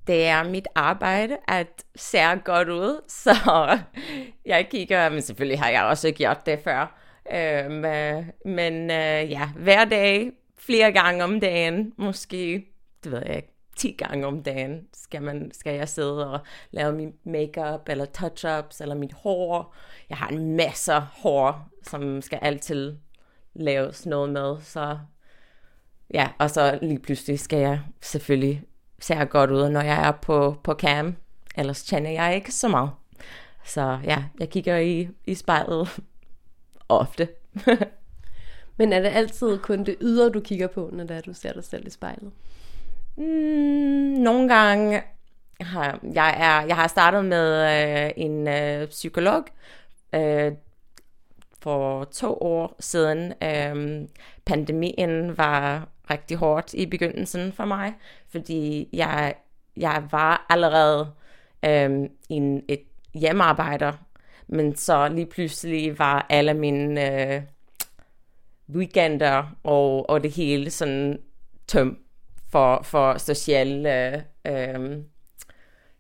Det 0.07 0.27
er 0.27 0.45
mit 0.45 0.69
arbejde 0.75 1.37
at 1.49 1.85
se 1.97 2.19
godt 2.45 2.69
ud, 2.69 3.01
så 3.09 3.35
jeg 4.47 4.69
kigger, 4.71 5.09
men 5.09 5.23
selvfølgelig 5.23 5.61
har 5.61 5.71
jeg 5.71 5.85
også 5.85 6.11
gjort 6.11 6.47
det 6.47 6.61
før. 6.65 7.04
Øhm, 7.33 7.85
øh, 7.85 8.25
men 8.45 8.91
øh, 8.91 9.31
ja, 9.31 9.49
hver 9.57 9.85
dag, 9.85 10.31
flere 10.59 10.93
gange 10.93 11.25
om 11.25 11.41
dagen, 11.41 11.93
måske 11.97 12.67
det 13.05 13.13
ved 13.13 13.23
jeg 13.27 13.37
ikke, 13.37 13.55
10 13.77 13.93
gange 13.93 14.27
om 14.27 14.43
dagen 14.43 14.87
skal, 14.93 15.23
man, 15.23 15.51
skal 15.53 15.75
jeg 15.75 15.89
sidde 15.89 16.33
og 16.33 16.41
lave 16.71 16.93
min 16.93 17.13
makeup 17.25 17.89
eller 17.89 18.07
touch-ups 18.19 18.83
eller 18.83 18.95
mit 18.95 19.13
hår. 19.13 19.75
Jeg 20.09 20.17
har 20.17 20.29
en 20.29 20.57
masse 20.57 20.93
hår, 20.93 21.69
som 21.83 22.23
skal 22.23 22.39
altid 22.43 22.97
laves 23.55 24.07
noget 24.07 24.31
med, 24.31 24.57
så 24.61 24.99
ja, 26.15 26.29
og 26.39 26.51
så 26.51 26.79
lige 26.83 26.99
pludselig 26.99 27.41
skal 27.41 27.59
jeg 27.59 27.81
selvfølgelig 28.03 28.63
se 28.99 29.15
godt 29.15 29.51
ud, 29.51 29.69
når 29.69 29.81
jeg 29.81 30.09
er 30.09 30.13
på, 30.13 30.57
på 30.65 30.75
cam. 30.75 31.17
Ellers 31.57 31.83
tjener 31.83 32.11
jeg 32.11 32.35
ikke 32.35 32.53
så 32.53 32.69
meget. 32.69 32.91
Så 33.65 33.99
ja, 34.05 34.25
jeg 34.41 34.51
kigger 34.51 34.77
i, 34.77 35.09
i 35.27 35.35
spejlet 35.35 36.01
ofte. 36.89 37.29
Men 38.79 38.93
er 38.93 39.01
det 39.01 39.09
altid 39.09 39.59
kun 39.59 39.85
det 39.85 39.97
ydre, 40.01 40.31
du 40.31 40.41
kigger 40.41 40.67
på, 40.67 40.91
når 40.93 41.05
det 41.05 41.17
er, 41.17 41.21
du 41.21 41.35
ser 41.35 41.53
dig 41.53 41.65
selv 41.65 41.87
i 41.87 41.91
spejlet? 41.91 42.33
Mm, 43.17 43.25
nogle 44.23 44.49
gange 44.49 45.03
har 45.61 46.01
jeg, 46.15 46.35
er, 46.39 46.67
jeg 46.67 46.77
har 46.77 46.87
startet 46.87 47.25
med 47.25 47.63
øh, 48.07 48.11
en 48.17 48.49
øh, 48.49 48.89
psykolog 48.89 49.45
øh, 50.15 50.53
for 51.63 52.05
to 52.05 52.39
år 52.41 52.77
siden. 52.81 53.33
Øh, 53.43 54.09
pandemien 54.45 55.39
var 55.39 55.89
rigtig 56.11 56.37
hårdt 56.37 56.75
i 56.75 56.87
begyndelsen 56.87 57.53
for 57.53 57.65
mig, 57.65 57.95
fordi 58.29 58.89
jeg, 58.93 59.35
jeg 59.77 60.09
var 60.11 60.47
allerede 60.49 61.11
øh, 61.65 62.09
en, 62.29 62.65
et 62.69 62.83
hjemmearbejder, 63.15 63.93
men 64.47 64.77
så 64.77 65.09
lige 65.09 65.27
pludselig 65.27 65.99
var 65.99 66.27
alle 66.31 66.55
mine 66.55 67.35
øh, 67.35 67.43
weekender 68.75 69.57
og, 69.63 70.11
og 70.11 70.23
det 70.23 70.31
hele 70.31 70.71
sådan 70.71 71.19
tømt 71.67 71.99
for, 72.51 72.83
for 72.83 73.19
sociale 73.19 74.15
øh, 74.47 74.99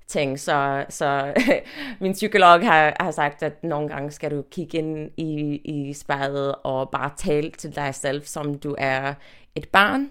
ting. 0.06 0.40
Så, 0.40 0.84
så 0.88 1.34
min 2.00 2.12
psykolog 2.12 2.66
har, 2.66 2.96
har 3.00 3.10
sagt, 3.10 3.42
at 3.42 3.64
nogle 3.64 3.88
gange 3.88 4.10
skal 4.10 4.30
du 4.30 4.44
kigge 4.50 4.78
ind 4.78 5.10
i, 5.16 5.60
i 5.64 5.92
spejlet 5.92 6.54
og 6.54 6.90
bare 6.90 7.10
tale 7.16 7.50
til 7.50 7.74
dig 7.74 7.94
selv, 7.94 8.22
som 8.22 8.58
du 8.58 8.74
er 8.78 9.14
et 9.54 9.68
barn 9.68 10.10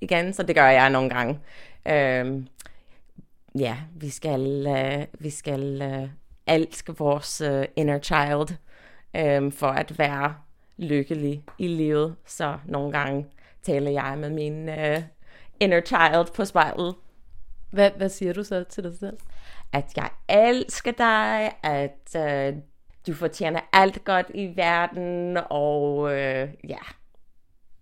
igen. 0.00 0.32
Så 0.32 0.42
det 0.42 0.54
gør 0.54 0.68
jeg 0.68 0.90
nogle 0.90 1.10
gange. 1.10 1.40
Øh, 1.88 2.42
ja, 3.58 3.76
vi 3.96 4.10
skal, 4.10 4.66
øh, 4.66 5.06
vi 5.18 5.30
skal 5.30 5.82
øh, 5.82 6.08
elske 6.46 6.96
vores 6.96 7.40
øh, 7.40 7.64
inner 7.76 7.98
child 7.98 8.56
øh, 9.16 9.52
for 9.52 9.66
at 9.66 9.98
være 9.98 10.34
lykkelig 10.76 11.44
i 11.58 11.66
livet. 11.66 12.16
Så 12.26 12.58
nogle 12.66 12.92
gange 12.92 13.26
taler 13.62 13.90
jeg 13.90 14.18
med 14.18 14.30
min 14.30 14.68
øh, 14.68 15.02
inner 15.60 15.80
child 15.80 16.34
på 16.34 16.44
spejlet. 16.44 16.94
Hvad, 17.70 17.90
hvad 17.96 18.08
siger 18.08 18.32
du 18.32 18.44
så 18.44 18.64
til 18.64 18.84
dig 18.84 18.98
selv? 18.98 19.18
At 19.72 19.92
jeg 19.96 20.10
elsker 20.28 20.92
dig, 20.92 21.52
at 21.62 22.16
øh, 22.16 22.56
du 23.06 23.14
fortjener 23.14 23.60
alt 23.72 24.04
godt 24.04 24.26
i 24.34 24.52
verden, 24.56 25.38
og 25.50 26.12
øh, 26.12 26.48
ja, 26.68 26.78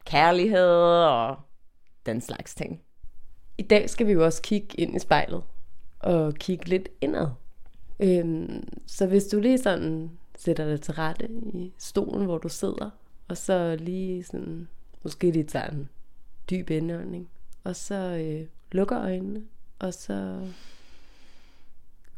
kærlighed 0.05 1.05
og 1.05 1.37
den 2.07 2.21
slags 2.21 2.55
ting. 2.55 2.81
I 3.59 3.63
dag 3.63 3.91
skal 3.91 4.07
vi 4.07 4.13
jo 4.13 4.25
også 4.25 4.43
kigge 4.43 4.81
ind 4.81 4.97
i 4.97 4.99
spejlet 4.99 5.43
og 5.99 6.35
kigge 6.35 6.65
lidt 6.69 6.89
indad. 7.01 7.29
Øhm, 8.03 8.69
så 8.87 9.07
hvis 9.07 9.25
du 9.25 9.41
lige 9.41 9.59
sådan 9.59 10.11
sætter 10.39 10.65
dig 10.65 10.81
til 10.81 10.95
rette 10.95 11.29
i 11.31 11.73
stolen, 11.79 12.25
hvor 12.25 12.39
du 12.39 12.49
sidder, 12.49 12.91
og 13.29 13.37
så 13.37 13.77
lige 13.77 14.25
sådan, 14.25 14.69
måske 15.03 15.31
lige 15.31 15.45
tager 15.45 15.71
en 15.71 15.89
dyb 16.51 16.71
indånding, 16.71 17.31
og 17.65 17.77
så 17.77 17.95
øh, 17.95 18.47
lukker 18.73 19.01
øjnene, 19.01 19.43
og 19.79 19.95
så 19.95 20.49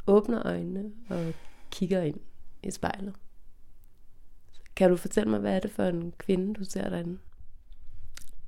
åbner 0.07 0.47
øjnene 0.47 0.91
og 1.09 1.33
kigger 1.71 2.01
ind 2.01 2.19
i 2.63 2.71
spejlet. 2.71 3.13
Kan 4.75 4.89
du 4.89 4.97
fortælle 4.97 5.29
mig, 5.29 5.39
hvad 5.39 5.55
er 5.55 5.59
det 5.59 5.71
for 5.71 5.83
en 5.83 6.13
kvinde, 6.17 6.53
du 6.53 6.63
ser 6.63 6.89
derinde? 6.89 7.17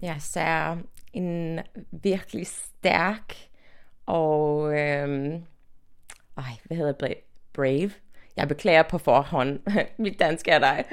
Jeg 0.01 0.17
ser 0.19 0.77
en 1.13 1.59
virkelig 1.91 2.47
stærk 2.47 3.33
og... 4.05 4.73
Øh, 4.79 5.41
ej, 6.37 6.57
hvad 6.63 6.77
hedder 6.77 6.91
det? 6.91 7.26
Brave? 7.57 7.91
Jeg 8.35 8.47
beklager 8.47 8.83
på 8.83 8.97
forhånd. 8.97 9.59
Mit 10.03 10.19
dansk 10.19 10.47
er 10.47 10.59
dig. 10.59 10.85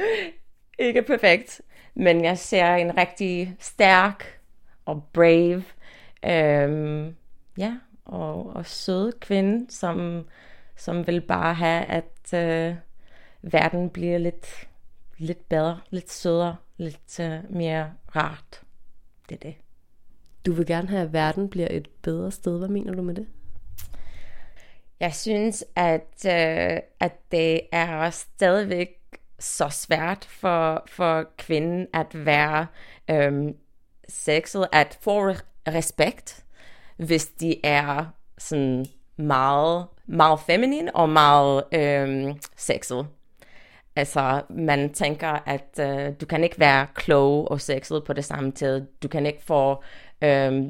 Ikke 0.79 1.03
perfekt. 1.03 1.61
Men 1.95 2.25
jeg 2.25 2.39
ser 2.39 2.75
en 2.75 2.97
rigtig 2.97 3.57
stærk 3.59 4.41
og 4.85 5.05
brave, 5.13 5.65
øhm, 6.25 7.17
ja, 7.59 7.77
og, 8.05 8.57
og 8.57 8.67
sød 8.67 9.13
kvinde, 9.21 9.73
som, 9.73 10.27
som 10.77 11.07
vil 11.07 11.21
bare 11.21 11.55
have, 11.55 11.85
at 11.85 12.35
øh, 12.35 12.75
verden 13.43 13.91
bliver 13.91 14.19
lidt, 14.19 14.69
lidt 15.19 15.49
bedre, 15.49 15.81
lidt 15.91 16.11
sødere, 16.11 16.57
lidt 16.77 17.21
øh, 17.21 17.39
mere 17.51 17.93
rart. 18.17 18.63
Det 19.29 19.35
er 19.35 19.41
det. 19.41 19.55
Du 20.47 20.53
vil 20.53 20.67
gerne 20.67 20.89
have, 20.89 21.03
at 21.03 21.13
verden 21.13 21.49
bliver 21.49 21.69
et 21.71 21.89
bedre 22.03 22.31
sted. 22.31 22.59
Hvad 22.59 22.69
mener 22.69 22.93
du 22.93 23.03
med 23.03 23.15
det? 23.15 23.27
Jeg 25.01 25.15
synes, 25.15 25.65
at, 25.77 26.27
øh, 26.27 26.81
at 27.01 27.13
det 27.33 27.61
er 27.73 28.11
stadigvæk 28.11 28.89
så 29.39 29.69
svært 29.69 30.25
for, 30.25 30.83
for 30.87 31.25
kvinden 31.39 31.87
at 31.93 32.27
være 32.27 32.67
øh, 33.11 33.55
sexet, 34.09 34.67
at 34.73 34.99
få 35.01 35.35
respekt, 35.69 36.45
hvis 36.97 37.27
de 37.27 37.67
er 37.67 38.05
sådan 38.39 38.87
meget, 39.17 39.87
meget 40.07 40.41
feminin 40.41 40.91
og 40.95 41.09
meget 41.09 41.65
øh, 41.73 42.35
sexet. 42.57 43.07
Altså, 43.97 44.43
man 44.51 44.93
tænker, 44.93 45.29
at 45.47 45.81
øh, 45.81 46.13
du 46.21 46.27
kan 46.27 46.45
ikke 46.45 46.61
være 46.61 46.87
klog 46.95 47.51
og 47.51 47.61
sexet 47.61 48.05
på 48.05 48.13
det 48.13 48.25
samme 48.25 48.53
tid. 48.53 48.87
Du 49.03 49.09
kan 49.09 49.27
ikke 49.27 49.43
få 49.43 49.83
øh, 50.23 50.65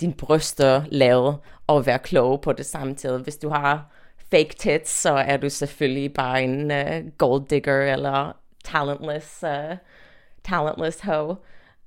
din 0.00 0.12
bryster 0.12 0.84
lavet 0.90 1.38
og 1.66 1.86
være 1.86 1.98
klog 1.98 2.40
på 2.40 2.52
det 2.52 2.66
samme 2.66 2.94
tid. 2.94 3.18
Hvis 3.18 3.36
du 3.36 3.48
har 3.48 3.90
fake 4.30 4.54
tits, 4.58 4.90
så 4.90 5.12
er 5.12 5.36
du 5.36 5.50
selvfølgelig 5.50 6.14
bare 6.14 6.42
en 6.42 6.70
uh, 6.70 7.12
gold 7.18 7.48
digger 7.48 7.92
eller 7.92 8.32
talentless, 8.64 9.42
uh, 9.42 9.76
talentless 10.44 11.00
hoe. 11.00 11.36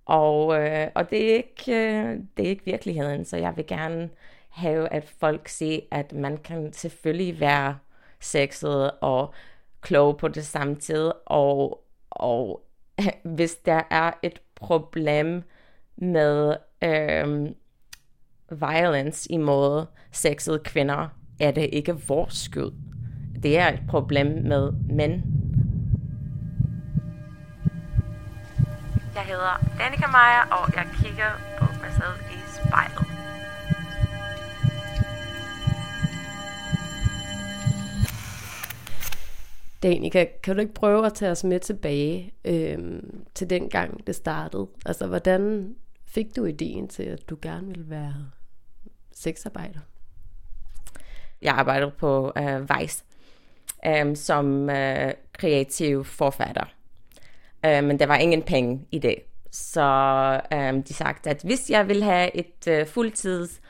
Og, 0.06 0.48
uh, 0.48 0.88
og 0.96 1.10
det, 1.10 1.32
er 1.32 1.36
ikke, 1.36 1.68
uh, 1.68 2.24
det 2.38 2.46
er 2.46 2.50
ikke 2.50 2.66
virkeligheden, 2.66 3.26
så 3.26 3.38
jeg 3.38 3.54
vil 3.56 3.68
gerne 3.68 4.10
have, 4.50 4.94
at 4.94 5.04
folk 5.20 5.48
ser, 5.48 5.80
at 5.92 6.14
man 6.14 6.38
kan 6.38 6.74
selvfølgelig 6.74 7.40
være 7.40 7.78
sexet 8.20 8.92
og 9.02 9.34
klog 9.82 10.18
på 10.18 10.28
det 10.28 10.46
samme 10.46 10.76
tid, 10.76 11.12
og, 11.26 11.84
og 12.10 12.62
hvis 13.36 13.56
der 13.56 13.82
er 13.90 14.12
et 14.24 14.42
problem 14.56 15.44
med 15.96 16.56
øhm, 16.84 17.56
violence 18.52 19.32
imod 19.32 19.86
sexede 20.12 20.60
kvinder, 20.60 21.08
er 21.40 21.52
det 21.52 21.70
ikke 21.74 22.08
vores 22.08 22.34
skyld. 22.34 22.72
Det 23.44 23.58
er 23.58 23.68
et 23.68 23.80
problem 23.90 24.28
med 24.28 24.72
mænd. 24.90 25.24
Jeg 29.16 29.24
hedder 29.24 29.74
Danika 29.80 30.08
Maja, 30.08 30.42
og 30.42 30.76
jeg 30.76 30.86
kigger 31.04 31.32
på 31.60 31.66
mig 31.82 31.92
selv 31.92 32.32
i 32.32 32.38
spejlet. 32.48 33.08
Danika, 39.84 40.26
kan 40.44 40.56
du 40.56 40.62
ikke 40.62 40.74
prøve 40.74 41.06
at 41.06 41.14
tage 41.14 41.32
os 41.32 41.44
med 41.44 41.60
tilbage 41.60 42.34
øhm, 42.46 43.26
til 43.34 43.50
den 43.50 43.70
gang, 43.70 44.08
det 44.08 44.16
startede? 44.16 44.68
Altså, 44.86 45.08
hvordan 45.08 45.76
fik 46.08 46.36
du 46.36 46.46
ideen 46.46 46.88
til, 46.88 47.04
at 47.04 47.30
du 47.30 47.38
gerne 47.42 47.68
ville 47.68 47.90
være 47.90 48.14
sexarbejder? 49.14 49.80
Jeg 51.42 51.54
arbejder 51.54 51.90
på 51.90 52.32
uh, 52.40 52.80
Vice 52.80 53.04
um, 53.88 54.16
som 54.16 54.70
uh, 54.70 55.12
kreativ 55.34 56.06
forfatter. 56.06 56.66
Uh, 57.68 57.84
men 57.84 58.00
der 58.00 58.06
var 58.06 58.16
ingen 58.16 58.42
penge 58.44 58.86
i 58.92 59.00
det. 59.00 59.16
Så 59.52 59.82
um, 60.56 60.84
de 60.84 60.94
sagde, 60.94 61.14
at 61.26 61.42
hvis 61.44 61.70
jeg 61.70 61.88
vil 61.88 62.04
have 62.04 62.36
et 62.36 62.68
øh, 62.68 62.82
uh, 62.82 62.88
fuldtids 62.88 63.62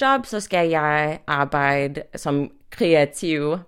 job, 0.00 0.26
så 0.26 0.40
skal 0.40 0.68
jeg 0.68 1.18
arbejde 1.26 2.02
som 2.16 2.50
kreativ. 2.70 3.58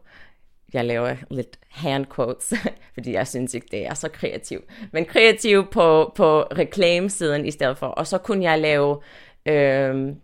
Jeg 0.72 0.84
laver 0.84 1.14
lidt 1.30 1.58
hand 1.68 2.06
quotes, 2.16 2.52
fordi 2.94 3.12
jeg 3.12 3.28
synes 3.28 3.54
ikke, 3.54 3.66
det 3.70 3.86
er 3.86 3.94
så 3.94 4.08
kreativ. 4.08 4.60
Men 4.92 5.04
kreativ 5.04 5.66
på, 5.66 6.12
på 6.16 6.42
reklamesiden 6.42 7.46
i 7.46 7.50
stedet 7.50 7.78
for. 7.78 7.86
Og 7.86 8.06
så 8.06 8.18
kunne 8.18 8.44
jeg 8.44 8.58
lave 8.58 9.00
øh, 9.46 10.14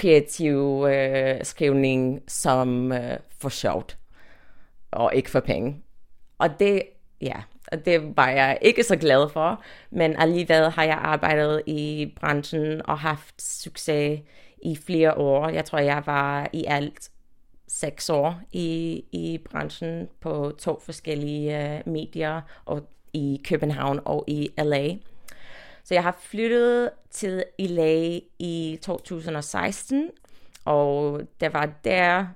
kreativ 0.00 0.86
øh, 0.88 1.44
skrivning 1.44 2.22
som 2.28 2.92
øh, 2.92 3.16
for 3.38 3.48
sjovt, 3.48 3.98
og 4.90 5.14
ikke 5.14 5.30
for 5.30 5.40
penge. 5.40 5.76
Og 6.38 6.48
det, 6.60 6.82
ja, 7.20 7.36
og 7.72 7.86
det 7.86 8.16
var 8.16 8.28
jeg 8.28 8.58
ikke 8.62 8.82
så 8.82 8.96
glad 8.96 9.28
for, 9.28 9.62
men 9.90 10.16
alligevel 10.18 10.70
har 10.70 10.84
jeg 10.84 10.98
arbejdet 11.02 11.62
i 11.66 12.12
branchen 12.20 12.86
og 12.86 12.98
haft 12.98 13.42
succes 13.42 14.20
i 14.62 14.76
flere 14.76 15.14
år. 15.14 15.48
Jeg 15.48 15.64
tror, 15.64 15.78
jeg 15.78 16.02
var 16.06 16.48
i 16.52 16.64
alt 16.68 17.10
seks 17.68 18.10
år 18.10 18.40
i, 18.52 19.04
i 19.12 19.38
branchen 19.50 20.08
på 20.20 20.52
to 20.58 20.80
forskellige 20.84 21.74
øh, 21.74 21.80
medier, 21.86 22.40
og 22.64 22.82
i 23.12 23.40
København 23.44 24.00
og 24.04 24.24
i 24.26 24.50
LA. 24.58 24.94
Så 25.84 25.94
jeg 25.94 26.02
har 26.02 26.16
flyttet 26.20 26.90
til 27.10 27.44
LA 27.58 28.18
i 28.38 28.78
2016, 28.82 30.10
og 30.64 31.20
det 31.40 31.52
var 31.52 31.72
der, 31.84 32.26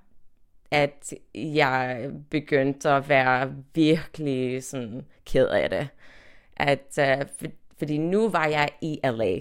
at 0.70 1.14
jeg 1.34 2.10
begyndte 2.30 2.90
at 2.90 3.08
være 3.08 3.54
virkelig 3.74 4.64
sådan 4.64 5.06
ked 5.26 5.48
af 5.48 5.70
det. 5.70 5.88
At, 6.56 6.98
uh, 6.98 7.26
for, 7.38 7.46
fordi 7.78 7.98
nu 7.98 8.28
var 8.28 8.46
jeg 8.46 8.68
i 8.80 9.00
LA, 9.04 9.40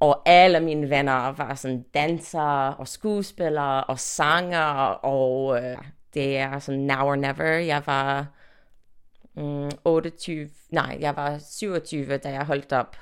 og 0.00 0.22
alle 0.26 0.60
mine 0.60 0.90
venner 0.90 1.32
var 1.32 1.54
sådan 1.54 1.84
dansere 1.94 2.74
og 2.74 2.88
skuespillere 2.88 3.84
og 3.84 3.98
sanger, 3.98 4.86
og 5.04 5.44
uh, 5.46 5.84
det 6.14 6.38
er 6.38 6.58
sådan 6.58 6.80
now 6.80 7.06
or 7.06 7.16
never. 7.16 7.44
Jeg 7.44 7.82
var 7.86 8.26
mm, 9.34 9.42
um, 9.42 9.70
28, 9.84 10.50
nej, 10.70 10.98
jeg 11.00 11.16
var 11.16 11.38
27, 11.38 12.16
da 12.16 12.30
jeg 12.30 12.44
holdt 12.44 12.72
op 12.72 12.96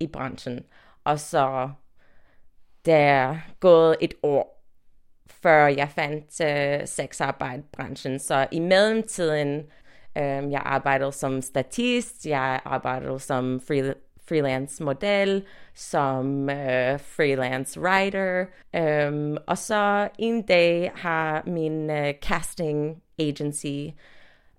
i 0.00 0.06
branchen. 0.06 0.64
Og 1.04 1.20
så 1.20 1.70
der 2.84 2.96
er 2.96 3.36
gået 3.60 3.96
et 4.00 4.14
år, 4.22 4.64
før 5.42 5.66
jeg 5.66 5.88
fandt 5.88 6.40
øh, 6.40 6.80
uh, 6.80 6.88
sexarbejdbranchen. 6.88 8.18
Så 8.18 8.46
i 8.50 8.58
mellemtiden, 8.58 9.58
um, 10.16 10.50
jeg 10.50 10.62
arbejdede 10.64 11.12
som 11.12 11.42
statist, 11.42 12.26
jeg 12.26 12.60
arbejdede 12.64 13.18
som 13.18 13.60
free, 13.60 13.94
freelance 14.28 14.82
model, 14.82 15.44
som 15.74 16.42
uh, 16.42 17.00
freelance 17.00 17.80
writer. 17.80 18.46
Um, 19.08 19.36
og 19.46 19.58
så 19.58 20.08
en 20.18 20.42
dag 20.42 20.92
har 20.94 21.42
min 21.46 21.90
uh, 21.90 22.10
casting 22.22 23.02
agency 23.18 23.88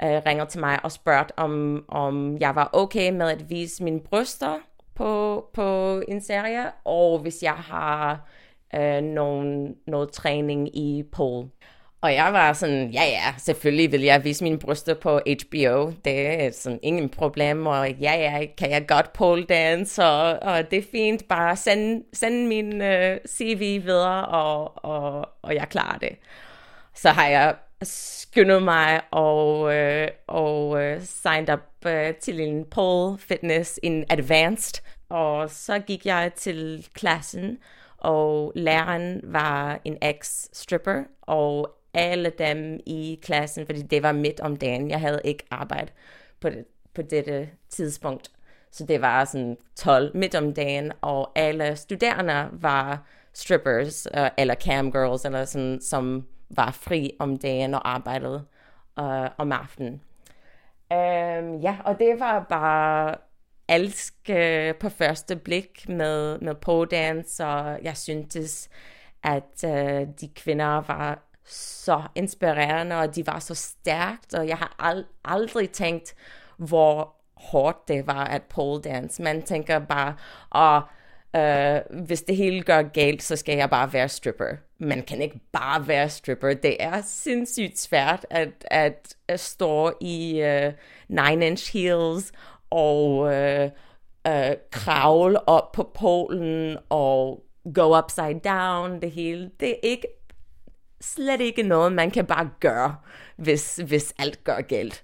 uh, 0.03 0.21
ringet 0.25 0.49
til 0.49 0.59
mig 0.59 0.79
og 0.83 0.91
spurgt, 0.91 1.31
om, 1.37 1.85
om 1.87 2.37
jeg 2.37 2.55
var 2.55 2.69
okay 2.73 3.11
med 3.11 3.29
at 3.29 3.49
vise 3.49 3.83
mine 3.83 3.99
bryster 3.99 4.59
på, 4.95 5.45
på 5.53 6.01
en 6.07 6.21
serie, 6.21 6.71
og 6.85 7.19
hvis 7.19 7.43
jeg 7.43 7.53
har 7.53 8.27
øh, 8.75 9.01
nogen, 9.01 9.75
noget 9.87 10.11
træning 10.11 10.77
i 10.77 11.03
pole. 11.11 11.49
Og 12.01 12.13
jeg 12.13 12.33
var 12.33 12.53
sådan, 12.53 12.89
ja 12.89 13.03
ja, 13.03 13.33
selvfølgelig 13.37 13.91
vil 13.91 14.01
jeg 14.01 14.23
vise 14.23 14.43
mine 14.43 14.59
bryster 14.59 14.93
på 14.93 15.19
HBO. 15.19 15.91
Det 16.05 16.27
er 16.27 16.51
sådan 16.51 16.79
ingen 16.83 17.09
problem, 17.09 17.67
og 17.67 17.91
ja 17.91 18.13
ja, 18.13 18.45
kan 18.57 18.71
jeg 18.71 18.87
godt 18.87 19.13
pole 19.13 19.43
dance, 19.43 20.03
og, 20.03 20.39
og 20.41 20.71
det 20.71 20.79
er 20.79 20.83
fint. 20.91 21.27
Bare 21.27 21.55
send, 21.55 22.03
send 22.13 22.47
min 22.47 22.81
øh, 22.81 23.17
CV 23.27 23.83
videre, 23.83 24.25
og, 24.25 24.85
og, 24.85 25.29
og 25.41 25.55
jeg 25.55 25.67
klarer 25.69 25.97
det. 25.97 26.17
Så 26.95 27.09
har 27.09 27.27
jeg 27.27 27.55
skyndet 27.83 28.63
mig 28.63 29.01
og, 29.11 29.75
øh, 29.75 30.07
og 30.27 30.83
øh, 30.83 31.01
signed 31.01 31.49
up 31.49 31.85
øh, 31.85 32.15
til 32.15 32.39
en 32.39 32.65
pole 32.65 33.17
fitness 33.17 33.79
in 33.83 34.05
advanced. 34.09 34.83
Og 35.09 35.49
så 35.49 35.79
gik 35.79 36.05
jeg 36.05 36.31
til 36.35 36.87
klassen, 36.93 37.57
og 37.97 38.51
læreren 38.55 39.21
var 39.23 39.79
en 39.85 39.97
ex-stripper, 40.01 41.03
og 41.21 41.75
alle 41.93 42.31
dem 42.37 42.79
i 42.85 43.19
klassen, 43.21 43.65
fordi 43.65 43.81
det 43.81 44.03
var 44.03 44.11
midt 44.11 44.39
om 44.39 44.57
dagen. 44.57 44.89
Jeg 44.89 44.99
havde 44.99 45.21
ikke 45.23 45.43
arbejde 45.51 45.91
på, 46.39 46.49
det, 46.49 46.65
på 46.95 47.01
dette 47.01 47.49
tidspunkt. 47.69 48.31
Så 48.71 48.85
det 48.85 49.01
var 49.01 49.25
sådan 49.25 49.57
12 49.75 50.17
midt 50.17 50.35
om 50.35 50.53
dagen, 50.53 50.91
og 51.01 51.31
alle 51.35 51.75
studerende 51.75 52.47
var 52.51 53.07
strippers, 53.33 54.07
uh, 54.17 54.27
eller 54.37 54.55
camgirls, 54.55 55.25
eller 55.25 55.45
sådan, 55.45 55.81
som 55.81 56.27
var 56.55 56.71
fri 56.71 57.11
om 57.19 57.37
dagen 57.37 57.73
og 57.73 57.89
arbejdede 57.89 58.45
øh, 58.99 59.29
om 59.37 59.51
aftenen. 59.51 60.01
Um, 60.91 61.59
ja, 61.59 61.75
og 61.85 61.99
det 61.99 62.19
var 62.19 62.45
bare 62.49 63.15
elsk 63.69 64.13
øh, 64.29 64.75
på 64.75 64.89
første 64.89 65.35
blik 65.35 65.89
med, 65.89 66.39
med 66.39 66.55
pole 66.55 66.87
dance, 66.87 67.45
og 67.45 67.79
jeg 67.83 67.97
syntes, 67.97 68.69
at 69.23 69.63
øh, 69.65 70.07
de 70.21 70.27
kvinder 70.35 70.81
var 70.81 71.19
så 71.45 72.01
inspirerende, 72.15 72.99
og 72.99 73.15
de 73.15 73.27
var 73.27 73.39
så 73.39 73.55
stærkt, 73.55 74.33
og 74.33 74.47
jeg 74.47 74.57
har 74.57 74.75
ald- 74.79 75.21
aldrig 75.25 75.69
tænkt, 75.69 76.15
hvor 76.57 77.15
hårdt 77.35 77.87
det 77.87 78.07
var 78.07 78.23
at 78.25 78.41
pole 78.41 78.81
dance. 78.81 79.21
Man 79.21 79.41
tænker 79.41 79.79
bare, 79.79 80.15
og 80.49 80.81
øh, 81.35 82.05
hvis 82.05 82.21
det 82.21 82.37
hele 82.37 82.61
går 82.63 82.91
galt, 82.91 83.23
så 83.23 83.35
skal 83.35 83.57
jeg 83.57 83.69
bare 83.69 83.93
være 83.93 84.09
stripper. 84.09 84.55
Man 84.81 85.01
kan 85.01 85.21
ikke 85.21 85.39
bare 85.51 85.87
være 85.87 86.09
stripper. 86.09 86.53
Det 86.53 86.77
er 86.79 87.01
sindssygt 87.01 87.79
svært 87.79 88.25
at, 88.29 88.49
at, 88.71 89.15
at 89.27 89.39
stå 89.39 89.93
i 90.01 90.43
uh, 90.43 90.73
nine 91.09 91.47
inch 91.47 91.73
heels 91.73 92.31
og 92.69 93.33
øh, 93.33 93.63
øh, 93.63 93.69
uh, 94.29 94.49
uh, 94.49 94.55
kravle 94.71 95.49
op 95.49 95.71
på 95.71 95.91
polen 95.93 96.77
og 96.89 97.43
go 97.75 97.97
upside 97.97 98.39
down, 98.43 99.01
det 99.01 99.11
hele. 99.11 99.51
Det 99.59 99.69
er 99.69 99.79
ikke 99.83 100.07
slet 101.01 101.41
ikke 101.41 101.63
noget, 101.63 101.93
man 101.93 102.11
kan 102.11 102.25
bare 102.25 102.49
gøre, 102.59 102.95
hvis, 103.35 103.75
hvis 103.75 104.13
alt 104.19 104.43
går 104.43 104.61
galt. 104.61 105.03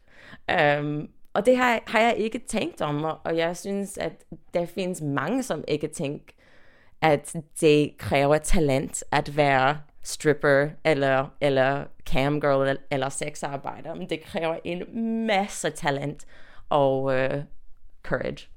Um, 0.79 1.09
og 1.33 1.45
det 1.45 1.57
har, 1.57 1.79
har 1.87 1.99
jeg 1.99 2.15
ikke 2.17 2.39
tænkt 2.47 2.81
om, 2.81 3.03
og 3.03 3.37
jeg 3.37 3.57
synes, 3.57 3.97
at 3.97 4.23
der 4.53 4.65
findes 4.65 5.01
mange, 5.01 5.43
som 5.43 5.63
ikke 5.67 5.87
tænker, 5.87 6.33
at 7.01 7.35
det 7.61 7.97
kræver 7.97 8.37
talent 8.37 9.03
at 9.11 9.37
være 9.37 9.77
stripper, 10.03 10.69
eller, 10.83 11.25
eller 11.41 11.83
camgirl, 12.05 12.67
eller, 12.67 12.81
eller 12.91 13.09
sexarbejder. 13.09 13.95
Men 13.95 14.09
det 14.09 14.23
kræver 14.23 14.57
en 14.63 14.83
masse 15.27 15.69
talent 15.69 16.25
og 16.69 17.03
uh, 17.03 17.41
courage. 18.03 18.49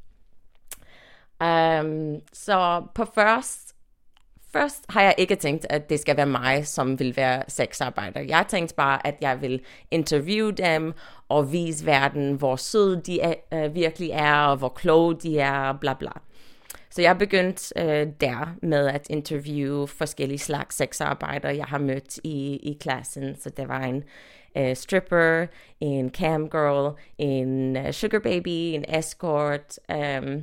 Um, 1.40 2.20
så 2.32 2.82
på 2.94 3.04
først 3.14 3.70
Først 4.52 4.84
har 4.88 5.02
jeg 5.02 5.14
ikke 5.18 5.34
tænkt, 5.34 5.66
at 5.70 5.90
det 5.90 6.00
skal 6.00 6.16
være 6.16 6.26
mig, 6.26 6.66
som 6.66 6.98
vil 6.98 7.16
være 7.16 7.42
sexarbejder. 7.48 8.20
Jeg 8.20 8.44
tænkte 8.48 8.74
bare, 8.74 9.06
at 9.06 9.14
jeg 9.20 9.40
vil 9.40 9.60
interviewe 9.90 10.52
dem 10.52 10.94
og 11.28 11.52
vise 11.52 11.86
verden, 11.86 12.34
hvor 12.34 12.56
søde 12.56 13.00
de 13.06 13.20
er, 13.20 13.34
øh, 13.52 13.74
virkelig 13.74 14.10
er, 14.10 14.34
og 14.34 14.56
hvor 14.56 14.68
kloge 14.68 15.14
de 15.14 15.38
er, 15.38 15.72
bla 15.72 15.94
bla. 15.94 16.10
Så 16.90 17.02
jeg 17.02 17.18
begyndte 17.18 17.72
øh, 17.76 18.06
der 18.20 18.54
med 18.62 18.86
at 18.86 19.06
interviewe 19.10 19.88
forskellige 19.88 20.38
slags 20.38 20.76
sexarbejdere, 20.76 21.56
jeg 21.56 21.64
har 21.64 21.78
mødt 21.78 22.18
i, 22.24 22.56
i 22.56 22.76
klassen. 22.80 23.36
Så 23.40 23.50
der 23.50 23.66
var 23.66 23.80
en 23.80 24.04
øh, 24.56 24.76
stripper, 24.76 25.46
en 25.80 26.10
camgirl, 26.10 26.98
en 27.18 27.76
øh, 27.76 27.92
sugar 27.92 28.18
baby, 28.18 28.48
en 28.48 28.84
escort. 28.88 29.78
Øh, 29.90 30.42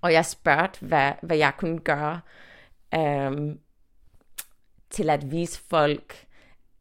og 0.00 0.12
jeg 0.12 0.24
spurgte, 0.24 0.86
hvad, 0.86 1.12
hvad 1.22 1.36
jeg 1.36 1.52
kunne 1.58 1.78
gøre 1.78 2.20
øh, 2.94 3.56
til 4.90 5.10
at 5.10 5.32
vise 5.32 5.60
folk, 5.70 6.26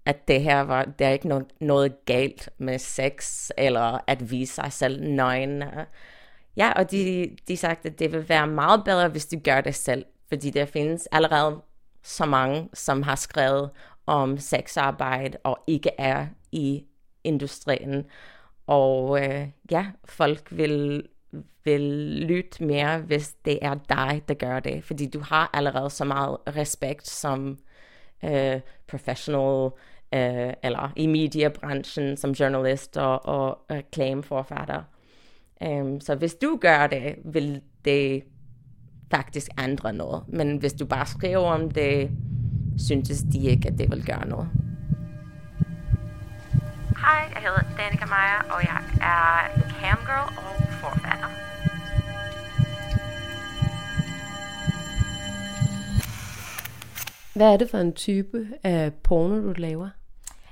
at 0.06 0.28
det 0.28 0.42
her 0.42 0.62
var, 0.62 0.84
der 0.84 1.08
er 1.08 1.12
ikke 1.12 1.28
noget, 1.28 1.46
noget 1.60 2.06
galt 2.06 2.50
med 2.58 2.80
sex, 2.80 3.50
eller 3.58 4.00
at 4.08 4.32
vise 4.32 4.54
sig 4.54 4.72
selv 4.72 5.04
nøgen. 5.04 5.64
Ja, 6.58 6.72
og 6.76 6.92
de, 6.92 7.30
de 7.48 7.58
sagde, 7.58 7.76
at 7.84 8.00
det 8.00 8.12
vil 8.12 8.30
være 8.30 8.48
meget 8.48 8.84
bedre, 8.84 9.10
hvis 9.10 9.26
du 9.26 9.40
gør 9.44 9.62
det 9.62 9.76
selv, 9.76 10.06
fordi 10.30 10.50
der 10.50 10.66
findes 10.66 11.08
allerede 11.12 11.62
så 12.04 12.26
mange, 12.26 12.70
som 12.74 13.04
har 13.04 13.16
skrevet 13.16 13.70
om 14.06 14.38
sexarbejde 14.38 15.38
og 15.44 15.58
ikke 15.68 15.90
er 15.98 16.28
i 16.52 16.84
industrien. 17.24 18.06
Og 18.68 19.24
øh, 19.24 19.48
ja, 19.72 19.86
folk 20.06 20.48
vil 20.52 21.08
vil 21.64 21.82
lytte 22.28 22.64
mere, 22.64 23.00
hvis 23.00 23.34
det 23.46 23.60
er 23.62 23.74
dig, 23.74 24.22
der 24.28 24.34
gør 24.34 24.60
det. 24.60 24.84
Fordi 24.84 25.10
du 25.10 25.20
har 25.20 25.50
allerede 25.54 25.90
så 25.90 26.06
meget 26.06 26.38
respekt 26.48 27.08
som 27.08 27.58
øh, 28.24 28.60
professional, 28.88 29.72
øh, 30.14 30.54
eller 30.64 30.94
i 30.96 31.08
mediebranchen 31.08 32.18
som 32.18 32.32
journalist 32.32 32.98
og, 32.98 33.26
og 33.26 33.58
reklameforfatter. 33.72 34.84
Um, 35.62 36.02
så 36.02 36.16
hvis 36.16 36.36
du 36.36 36.58
gør 36.62 36.88
det, 36.88 37.16
vil 37.26 37.62
det 37.86 38.24
faktisk 39.12 39.48
ændre 39.64 39.94
noget. 39.94 40.24
Men 40.28 40.58
hvis 40.58 40.74
du 40.74 40.86
bare 40.86 41.06
skriver 41.06 41.48
om 41.48 41.72
det, 41.72 42.12
synes 42.78 43.24
de 43.34 43.40
ikke, 43.40 43.68
at 43.68 43.78
det 43.78 43.92
vil 43.92 44.06
gøre 44.06 44.28
noget. 44.28 44.50
Hej, 46.98 47.32
jeg 47.34 47.42
hedder 47.42 47.62
Danika 47.78 48.06
Meyer, 48.06 48.42
og 48.50 48.62
jeg 48.64 48.82
er 49.02 49.62
camgirl 49.80 50.28
og 50.38 50.64
forfatter. 50.72 51.28
Hvad 57.36 57.54
er 57.54 57.58
det 57.58 57.70
for 57.70 57.78
en 57.78 57.94
type 57.94 58.48
af 58.64 58.94
porno, 58.94 59.42
du 59.42 59.54
laver? 59.58 59.90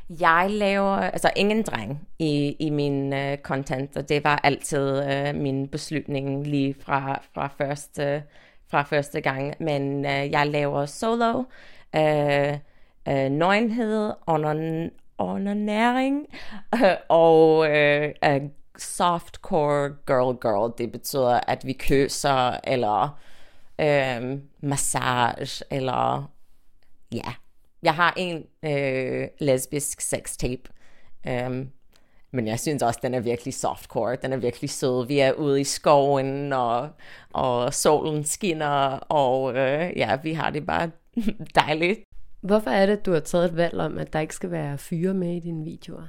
Jeg 0.10 0.48
laver 0.50 0.96
altså 0.96 1.32
ingen 1.36 1.63
dreng 1.63 2.08
i, 2.20 2.56
i 2.60 2.70
min 2.70 3.13
uh, 3.13 3.36
content, 3.44 3.98
og 3.98 4.10
det 4.10 4.24
var 4.24 4.39
altid 4.44 5.00
uh, 5.00 5.36
min 5.41 5.68
beslutning 5.68 6.48
lige 6.48 6.76
fra, 6.80 7.22
fra, 7.34 7.48
første, 7.58 8.24
fra 8.68 8.84
første 8.84 9.22
gang. 9.22 9.54
Men 9.60 10.06
uh, 10.06 10.32
jeg 10.32 10.48
laver 10.48 10.86
solo, 10.86 11.38
uh, 11.98 12.54
uh, 13.10 13.30
nøgenhed, 13.32 14.13
under, 14.28 14.89
undernæring 15.18 16.28
og 17.10 17.58
uh, 17.58 18.30
uh, 18.30 18.50
softcore 18.78 19.89
girl 20.06 20.38
girl. 20.41 20.74
Det 20.78 20.91
betyder, 20.91 21.39
at 21.48 21.65
vi 21.65 21.74
kysser, 21.74 22.60
eller 22.63 23.20
uh, 23.82 24.39
massage, 24.62 25.65
eller 25.72 26.32
ja, 27.12 27.34
jeg 27.86 27.95
har 27.95 28.13
en 28.17 28.45
øh, 28.65 29.28
lesbisk 29.39 30.02
sextape, 30.02 30.62
um, 31.30 31.69
men 32.32 32.48
jeg 32.48 32.60
synes 32.60 32.84
også, 32.84 33.00
den 33.04 33.13
er 33.13 33.19
virkelig 33.19 33.54
softcore. 33.54 34.15
Den 34.15 34.34
er 34.34 34.38
virkelig 34.38 34.69
sød. 34.69 35.08
Vi 35.08 35.19
er 35.19 35.32
ude 35.32 35.62
i 35.62 35.63
skoven, 35.63 36.54
og, 36.54 36.89
og 37.34 37.74
solen 37.74 38.24
skinner, 38.24 39.00
og 39.10 39.58
øh, 39.58 39.98
ja, 39.98 40.17
vi 40.24 40.34
har 40.34 40.50
det 40.50 40.65
bare 40.65 40.91
dejligt. 41.56 42.00
Hvorfor 42.41 42.69
er 42.69 42.86
det, 42.86 42.98
at 42.98 43.06
du 43.06 43.13
har 43.13 43.19
taget 43.19 43.45
et 43.45 43.58
valg 43.58 43.80
om, 43.80 43.98
at 43.98 44.13
der 44.13 44.19
ikke 44.19 44.36
skal 44.36 44.52
være 44.52 44.78
fyre 44.78 45.13
med 45.13 45.36
i 45.36 45.39
dine 45.39 45.63
videoer? 45.63 46.08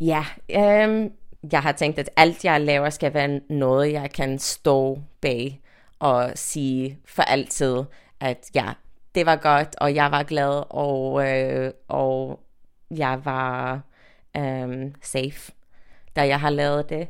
Ja, 0.00 0.24
øhm, 0.50 1.12
jeg 1.52 1.62
har 1.62 1.72
tænkt, 1.72 1.98
at 1.98 2.10
alt 2.16 2.44
jeg 2.44 2.60
laver 2.60 2.90
skal 2.90 3.14
være 3.14 3.40
noget, 3.50 3.92
jeg 3.92 4.10
kan 4.10 4.38
stå 4.38 5.00
bag 5.20 5.60
og 5.98 6.32
sige 6.34 6.98
for 7.04 7.22
altid, 7.22 7.82
at 8.20 8.50
ja, 8.54 8.72
det 9.16 9.26
var 9.26 9.36
godt, 9.36 9.76
og 9.78 9.94
jeg 9.94 10.10
var 10.10 10.22
glad, 10.22 10.62
og, 10.70 11.28
øh, 11.28 11.72
og 11.88 12.40
jeg 12.90 13.20
var 13.24 13.80
øh, 14.36 14.92
safe, 15.02 15.52
da 16.16 16.26
jeg 16.26 16.40
har 16.40 16.50
lavet 16.50 16.88
det. 16.88 17.08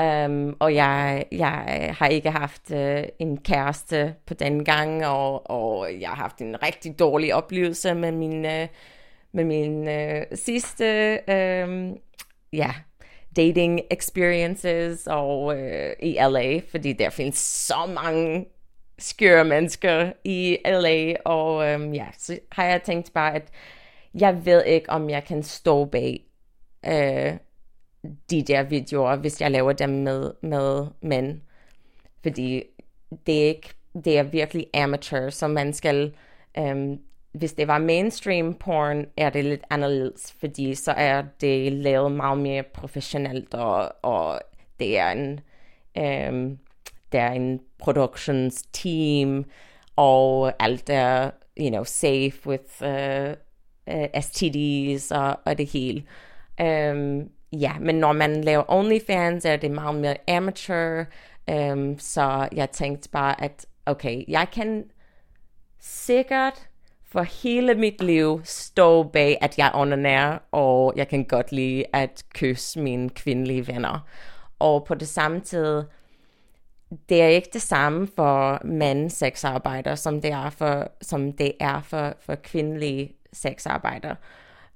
Um, 0.00 0.56
og 0.60 0.74
jeg, 0.74 1.24
jeg 1.32 1.94
har 1.98 2.06
ikke 2.06 2.30
haft 2.30 2.70
uh, 2.70 3.02
en 3.18 3.36
kæreste 3.36 4.14
på 4.26 4.34
den 4.34 4.64
gang, 4.64 5.06
og, 5.06 5.50
og 5.50 5.88
jeg 6.00 6.08
har 6.08 6.16
haft 6.16 6.38
en 6.38 6.62
rigtig 6.62 6.98
dårlig 6.98 7.34
oplevelse 7.34 7.94
med 7.94 8.12
min, 8.12 8.44
uh, 8.44 8.66
med 9.32 9.44
min 9.44 9.88
uh, 9.88 10.22
sidste 10.34 11.18
um, 11.64 11.96
ja, 12.52 12.70
dating 13.36 13.80
experiences 13.90 15.06
og 15.06 15.44
uh, 15.44 15.92
i 16.02 16.18
LA, 16.30 16.60
fordi 16.70 16.92
der 16.92 17.10
findes 17.10 17.38
så 17.38 17.90
mange 17.94 18.46
skøre 18.98 19.44
mennesker 19.44 20.12
i 20.24 20.58
LA, 20.64 21.14
og 21.24 21.68
øhm, 21.68 21.94
ja, 21.94 22.06
så 22.18 22.38
har 22.52 22.64
jeg 22.64 22.82
tænkt 22.82 23.12
bare, 23.12 23.34
at 23.34 23.48
jeg 24.14 24.46
ved 24.46 24.64
ikke, 24.64 24.90
om 24.90 25.10
jeg 25.10 25.24
kan 25.24 25.42
stå 25.42 25.84
bag 25.84 26.24
øh, 26.86 27.32
de 28.30 28.42
der 28.42 28.62
videoer, 28.62 29.16
hvis 29.16 29.40
jeg 29.40 29.50
laver 29.50 29.72
dem 29.72 29.90
med, 29.90 30.32
med 30.40 30.86
mænd. 31.02 31.40
Fordi 32.22 32.62
det 33.26 33.44
er, 33.44 33.48
ikke, 33.48 33.68
det 34.04 34.18
er 34.18 34.22
virkelig 34.22 34.66
amateur, 34.74 35.30
så 35.30 35.48
man 35.48 35.72
skal... 35.72 36.14
Øhm, 36.58 36.98
hvis 37.32 37.52
det 37.52 37.68
var 37.68 37.78
mainstream 37.78 38.54
porn, 38.54 39.06
er 39.16 39.30
det 39.30 39.44
lidt 39.44 39.64
anderledes, 39.70 40.34
fordi 40.40 40.74
så 40.74 40.92
er 40.92 41.24
det 41.40 41.72
lavet 41.72 42.12
meget 42.12 42.38
mere 42.38 42.62
professionelt, 42.62 43.54
og, 43.54 43.92
og 44.02 44.40
det 44.78 44.98
er 44.98 45.10
en, 45.10 45.40
Øhm, 45.98 46.58
der 47.12 47.20
er 47.20 47.32
en 47.32 47.60
productions 47.78 48.62
team, 48.72 49.44
og 49.96 50.52
alt 50.60 50.90
er, 50.90 51.30
you 51.60 51.68
know, 51.68 51.84
safe 51.84 52.46
with 52.46 52.82
øh, 52.82 53.28
øh, 53.28 53.34
uh, 53.86 53.96
uh, 54.16 54.22
STDs 54.22 55.10
og, 55.10 55.40
og 55.44 55.58
det 55.58 55.66
hele. 55.66 56.02
Um, 56.60 57.30
ja, 57.52 57.72
men 57.80 57.94
når 57.94 58.12
man 58.12 58.44
laver 58.44 58.64
OnlyFans, 58.68 59.44
er 59.44 59.56
det 59.56 59.70
meget 59.70 59.94
mere 59.94 60.16
amateur, 60.28 61.04
um, 61.52 61.98
så 61.98 62.48
jeg 62.52 62.70
tænkte 62.70 63.08
bare, 63.08 63.42
at 63.42 63.66
okay, 63.86 64.24
jeg 64.28 64.46
kan 64.52 64.84
sikkert 65.80 66.68
for 67.04 67.22
hele 67.22 67.74
mit 67.74 68.02
liv 68.02 68.40
stå 68.44 69.02
bag, 69.02 69.38
at 69.40 69.58
jeg 69.58 69.70
onanerer, 69.74 70.38
og 70.52 70.92
jeg 70.96 71.08
kan 71.08 71.24
godt 71.24 71.52
lide 71.52 71.84
at 71.92 72.24
kysse 72.34 72.80
mine 72.80 73.10
kvindelige 73.10 73.66
venner. 73.66 74.08
Og 74.58 74.84
på 74.84 74.94
det 74.94 75.08
samme 75.08 75.40
tid, 75.40 75.82
det 77.08 77.22
er 77.22 77.26
ikke 77.26 77.50
det 77.52 77.62
samme 77.62 78.08
for 78.16 78.60
mænd 78.64 79.10
sexarbejder, 79.10 79.94
som 79.94 80.20
det 80.20 80.32
er 80.32 80.50
for, 80.50 80.90
som 81.02 81.32
det 81.32 81.52
er 81.60 81.80
for, 81.80 82.14
for 82.20 82.34
kvindelige 82.34 83.12
sexarbejder. 83.32 84.14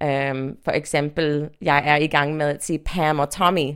Um, 0.05 0.59
for 0.65 0.71
eksempel, 0.71 1.51
jeg 1.61 1.83
er 1.87 1.97
i 1.97 2.07
gang 2.07 2.37
med 2.37 2.47
at 2.47 2.65
se 2.65 2.79
Pam 2.79 3.19
og 3.19 3.31
Tommy 3.31 3.75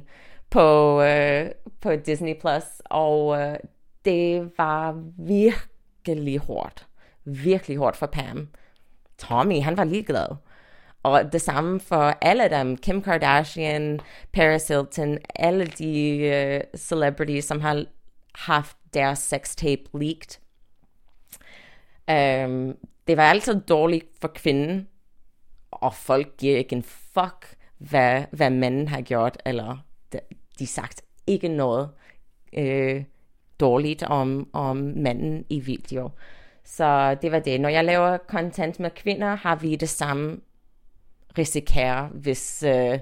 på, 0.51 0.99
uh, 1.03 1.47
på 1.81 1.97
Disney+, 2.07 2.35
Plus, 2.41 2.65
og 2.85 3.27
uh, 3.27 3.55
det 4.05 4.51
var 4.59 5.03
virkelig 5.19 6.39
hårdt. 6.39 6.87
Virkelig 7.25 7.77
hårdt 7.77 7.97
for 7.97 8.07
Pam. 8.07 8.49
Tommy, 9.19 9.63
han 9.63 9.77
var 9.77 9.85
ligeglad. 9.85 10.37
Og 11.03 11.33
det 11.33 11.41
samme 11.41 11.81
for 11.81 12.15
alle 12.23 12.49
dem, 12.49 12.77
Kim 12.77 13.03
Kardashian, 13.03 14.01
Paris 14.33 14.69
Hilton, 14.69 15.19
alle 15.35 15.67
de 15.67 16.21
uh, 16.33 16.79
celebrities, 16.79 17.45
som 17.45 17.61
har 17.61 17.85
haft 18.37 18.77
deres 18.95 19.19
sextape 19.19 19.83
leaked. 19.95 20.41
Um, 22.09 22.77
det 23.07 23.17
var 23.17 23.23
altid 23.23 23.61
dårligt 23.61 24.07
for 24.21 24.29
kvinden, 24.29 24.89
og 25.71 25.95
folk 25.95 26.37
giver 26.37 26.57
ikke 26.57 26.77
en 26.77 26.83
fuck, 26.83 27.57
hvad, 27.79 28.25
hvad 28.31 28.51
manden 28.51 28.89
har 28.89 29.01
gjort, 29.01 29.43
eller 29.47 29.77
de, 30.13 30.21
de 30.59 30.67
sagt 30.67 31.03
ikke 31.27 31.49
noget 31.49 31.91
øh, 32.53 33.05
dårligt 33.61 34.03
om, 34.03 34.49
om 34.53 34.77
manden 34.77 35.45
i 35.51 35.61
video. 35.61 36.11
Så 36.65 37.15
det 37.15 37.33
var 37.33 37.39
det. 37.39 37.61
Når 37.61 37.69
jeg 37.69 37.85
laver 37.85 38.19
content 38.29 38.81
med 38.81 38.91
kvinder, 38.91 39.35
har 39.35 39.57
vi 39.57 39.77
det 39.77 39.89
samme 39.89 40.41
risikere, 41.39 42.09
hvis, 42.13 42.63
øh, 42.63 42.99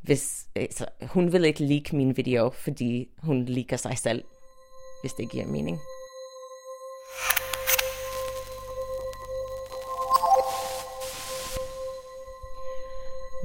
hvis 0.00 0.48
altså, 0.56 0.86
hun 1.02 1.32
vil 1.32 1.44
ikke 1.44 1.64
like 1.64 1.96
min 1.96 2.16
video, 2.16 2.50
fordi 2.50 3.08
hun 3.18 3.44
liker 3.44 3.76
sig 3.76 3.98
selv, 3.98 4.24
hvis 5.06 5.14
det 5.14 5.30
giver 5.30 5.46
mening. 5.46 5.80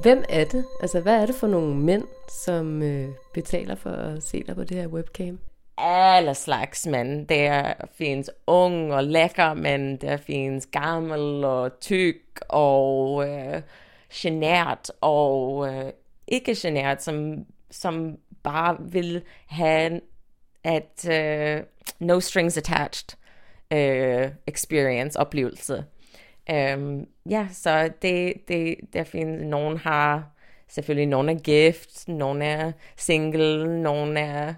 Hvem 0.02 0.24
er 0.30 0.45
det? 0.45 0.65
Altså, 0.82 1.00
hvad 1.00 1.21
er 1.21 1.26
det 1.26 1.36
for 1.36 1.47
nogle 1.47 1.76
mænd, 1.76 2.04
som 2.28 2.84
øh, 2.84 3.10
betaler 3.34 3.76
for 3.76 3.89
at 3.89 4.24
se 4.24 4.43
dig 4.43 4.56
på 4.56 4.63
det 4.63 4.78
her 4.78 4.88
webcam? 4.88 5.39
Alle 5.78 6.36
slags 6.36 6.88
mænd. 6.88 7.28
Der 7.28 7.74
findes 7.93 8.30
ung 8.47 8.93
og 8.93 9.04
lækker 9.04 9.54
men 9.54 9.97
der 9.97 10.17
findes 10.17 10.65
gammel 10.65 11.43
og 11.43 11.80
tyk 11.80 12.41
og 12.50 13.28
øh, 13.30 13.62
genert 14.13 14.91
og 15.02 15.67
øh, 15.67 15.91
ikke 16.28 16.56
genert, 16.56 17.04
som, 17.04 17.45
som 17.71 18.17
bare 18.43 18.78
vil 18.80 19.21
have 19.47 20.02
at 20.63 21.06
uh, 21.06 21.65
no 22.00 22.19
strings 22.19 22.58
attached 22.58 23.15
uh, 23.71 24.32
experience, 24.47 25.19
oplevelse. 25.19 25.86
Um, 26.50 27.08
ja, 27.30 27.47
så 27.52 27.89
det, 28.02 28.34
det, 28.47 28.76
der 28.93 29.04
findes, 29.04 29.41
nogen 29.45 29.78
har 29.78 30.24
selvfølgelig, 30.67 31.08
nogen 31.08 31.30
er 31.30 31.39
gift, 31.39 32.08
nogen 32.08 32.41
er 32.41 32.71
single, 32.97 33.82
nogen 33.82 34.17
er 34.17 34.54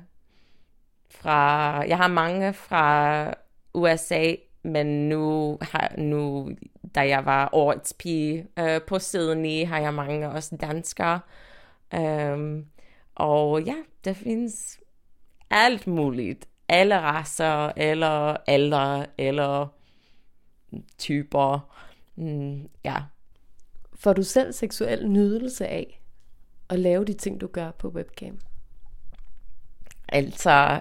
fra, 1.10 1.40
jeg 1.88 1.98
har 1.98 2.08
mange 2.08 2.54
fra 2.54 3.34
USA, 3.74 4.34
men 4.64 5.10
nu, 5.10 5.58
har, 5.62 5.94
nu 5.98 6.50
da 6.96 7.08
jeg 7.08 7.26
var 7.26 7.50
årets 7.52 7.94
pige 7.94 8.48
uh, 8.62 8.82
på 8.88 9.00
Sydney, 9.00 9.66
har 9.66 9.80
jeg 9.80 9.94
mange 9.94 10.30
også 10.30 10.58
danskere. 10.62 11.20
Um, 11.98 12.66
og 13.16 13.62
ja, 13.62 13.76
der 14.06 14.14
findes 14.14 14.80
alt 15.54 15.88
muligt. 15.88 16.48
Alle 16.70 17.02
raser, 17.02 17.72
eller 17.78 18.38
alder, 18.48 19.06
eller 19.18 19.68
typer. 20.98 21.74
Mm, 22.16 22.70
ja. 22.86 22.96
Får 23.96 24.14
du 24.14 24.24
selv 24.24 24.54
seksuel 24.54 25.10
nydelse 25.10 25.68
af 25.68 26.00
at 26.70 26.80
lave 26.80 27.06
de 27.06 27.14
ting, 27.14 27.42
du 27.42 27.48
gør 27.48 27.72
på 27.72 27.88
webcam? 27.88 28.40
Altså, 30.10 30.80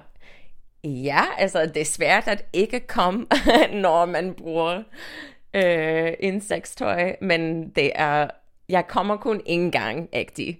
ja, 0.84 1.22
altså 1.38 1.66
det 1.66 1.76
er 1.76 1.84
svært 1.84 2.28
at 2.28 2.44
ikke 2.52 2.80
komme, 2.80 3.26
når 3.82 4.06
man 4.06 4.34
bruger 4.34 4.82
øh, 5.54 6.12
en 6.20 6.40
sextøj, 6.40 7.16
men 7.20 7.70
det 7.70 7.92
er, 7.94 8.30
jeg 8.68 8.86
kommer 8.88 9.16
kun 9.16 9.40
en 9.46 9.70
gang 9.70 10.08
ægte. 10.12 10.56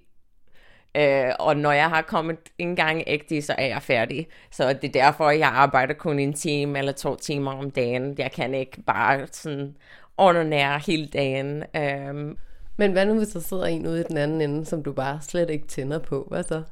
Øh, 0.95 1.31
og 1.39 1.57
når 1.57 1.71
jeg 1.71 1.89
har 1.89 2.01
kommet 2.01 2.37
en 2.57 2.75
gang 2.75 3.03
ægte, 3.07 3.41
så 3.41 3.55
er 3.57 3.65
jeg 3.65 3.81
færdig. 3.81 4.27
Så 4.51 4.73
det 4.73 4.83
er 4.83 5.01
derfor, 5.01 5.29
jeg 5.29 5.49
arbejder 5.49 5.93
kun 5.93 6.19
en 6.19 6.33
time 6.33 6.79
eller 6.79 6.91
to 6.91 7.15
timer 7.15 7.51
om 7.51 7.71
dagen. 7.71 8.15
Jeg 8.17 8.31
kan 8.31 8.53
ikke 8.53 8.81
bare 8.81 9.27
sådan 9.31 9.75
ordinære 10.17 10.79
hele 10.79 11.07
dagen. 11.07 11.63
Um, 12.09 12.37
Men 12.77 12.91
hvad 12.91 13.05
nu, 13.05 13.17
hvis 13.17 13.27
der 13.27 13.39
sidder 13.39 13.65
en 13.65 13.87
ude 13.87 13.99
i 13.99 14.03
den 14.03 14.17
anden 14.17 14.41
ende, 14.41 14.65
som 14.65 14.83
du 14.83 14.91
bare 14.91 15.19
slet 15.21 15.49
ikke 15.49 15.67
tænder 15.67 15.99
på? 15.99 16.27
Hvad 16.31 16.43
så? 16.43 16.63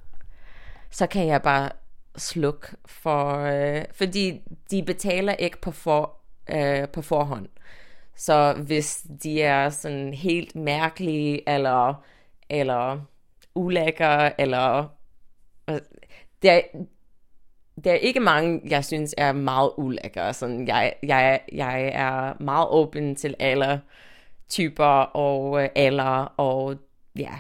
Så 0.90 1.08
kan 1.08 1.28
jeg 1.28 1.42
bare 1.42 1.70
slukke, 2.18 2.68
for, 2.86 3.38
øh, 3.38 3.86
fordi 3.94 4.42
de 4.72 4.84
betaler 4.84 5.34
ikke 5.34 5.62
på, 5.62 5.72
for, 5.72 6.14
øh, 6.50 6.88
på 6.88 7.02
forhånd. 7.02 7.48
Så 8.16 8.54
hvis 8.54 9.06
de 9.24 9.42
er 9.42 9.70
sådan 9.70 10.14
helt 10.14 10.56
mærkelige, 10.56 11.50
eller, 11.50 12.04
eller 12.50 13.00
ulækker, 13.56 14.30
eller... 14.38 14.88
Der, 16.42 16.62
der 17.84 17.92
er 17.92 17.96
ikke 17.96 18.20
mange, 18.20 18.62
jeg 18.70 18.86
synes 18.86 19.16
er 19.18 19.32
meget 19.32 19.72
ulækker. 19.78 20.32
Sådan, 20.32 20.68
jeg, 20.68 20.94
jeg, 21.04 21.42
jeg 21.52 21.92
er 21.94 22.44
meget 22.44 22.68
åben 22.70 23.16
til 23.16 23.36
alle 23.40 23.82
typer 24.50 25.02
og 25.16 25.64
øh, 25.64 25.70
alder, 25.76 26.34
og 26.38 26.76
ja, 27.16 27.32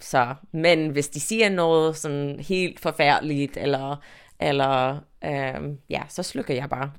så, 0.00 0.34
men 0.52 0.88
hvis 0.88 1.08
de 1.08 1.20
siger 1.20 1.48
noget 1.48 1.96
sådan 1.96 2.40
helt 2.40 2.80
forfærdeligt, 2.80 3.56
eller, 3.56 3.96
eller 4.40 4.98
øhm, 5.24 5.78
ja, 5.90 6.02
så 6.08 6.22
slukker 6.22 6.54
jeg 6.54 6.68
bare. 6.68 6.92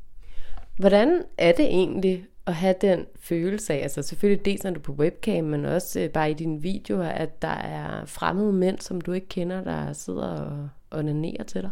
Hvordan 0.77 1.23
er 1.37 1.51
det 1.51 1.65
egentlig 1.65 2.25
at 2.49 2.55
have 2.55 2.75
den 2.81 3.05
følelse 3.19 3.73
af, 3.73 3.77
altså 3.77 4.01
selvfølgelig 4.01 4.45
dels 4.45 4.63
når 4.63 4.71
du 4.71 4.79
er 4.79 4.83
på 4.83 4.91
webcam, 4.91 5.43
men 5.43 5.65
også 5.65 5.99
øh, 5.99 6.09
bare 6.09 6.31
i 6.31 6.33
dine 6.33 6.61
videoer, 6.61 7.07
at 7.07 7.41
der 7.41 7.47
er 7.47 8.05
fremmede 8.05 8.53
mænd, 8.53 8.79
som 8.79 9.01
du 9.01 9.11
ikke 9.11 9.27
kender, 9.27 9.63
der 9.63 9.93
sidder 9.93 10.27
og 10.27 10.69
onanerer 10.91 11.43
til 11.43 11.61
dig? 11.61 11.71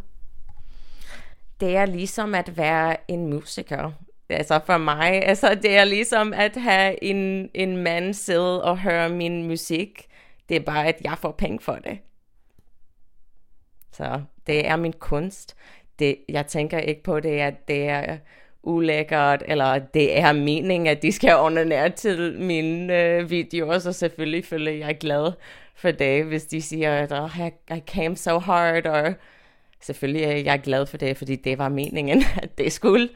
Det 1.60 1.76
er 1.76 1.86
ligesom 1.86 2.36
at 2.36 2.58
være 2.58 2.98
en 3.08 3.28
musiker. 3.28 3.92
Altså 4.30 4.60
for 4.66 4.78
mig, 4.78 5.26
altså 5.26 5.56
det 5.56 5.78
er 5.78 5.84
ligesom 5.84 6.34
at 6.34 6.56
have 6.56 7.04
en, 7.04 7.50
en 7.54 7.78
mand 7.78 8.14
sidde 8.14 8.64
og 8.64 8.78
høre 8.80 9.10
min 9.10 9.48
musik. 9.48 10.08
Det 10.50 10.58
er 10.58 10.62
bare, 10.62 10.88
at 10.88 11.02
jeg 11.04 11.18
får 11.18 11.32
penge 11.32 11.60
for 11.60 11.76
det. 11.76 12.00
Så 13.92 14.22
det 14.48 14.68
er 14.68 14.76
min 14.76 14.94
kunst. 14.94 15.56
Det, 16.00 16.18
jeg 16.30 16.48
tænker 16.48 16.80
ikke 16.80 17.04
på 17.04 17.20
det, 17.20 17.40
at 17.40 17.68
det 17.68 17.90
er 17.90 18.18
ulækkert, 18.64 19.44
eller 19.48 19.80
det 19.80 20.20
er 20.20 20.32
meningen, 20.32 20.88
at 20.88 21.02
de 21.02 21.12
skal 21.12 21.36
onanere 21.36 21.90
til 21.90 22.40
mine 22.40 23.04
øh, 23.04 23.30
videoer, 23.30 23.80
så 23.80 23.94
selvfølgelig 23.94 24.46
føler 24.46 24.72
jeg 24.72 24.98
glad 24.98 25.32
for 25.76 25.92
det, 25.92 26.26
hvis 26.26 26.46
de 26.46 26.62
siger, 26.62 26.96
at 26.96 27.12
oh, 27.12 27.30
I, 27.40 27.74
I 27.76 27.80
came 27.88 28.16
so 28.18 28.40
hard, 28.40 28.88
og 28.88 29.14
selvfølgelig 29.82 30.24
er 30.24 30.38
jeg 30.38 30.62
glad 30.62 30.86
for 30.86 30.98
det, 30.98 31.18
fordi 31.18 31.36
det 31.36 31.58
var 31.58 31.70
meningen, 31.70 32.24
at 32.44 32.58
det 32.58 32.74
skulle. 32.74 33.10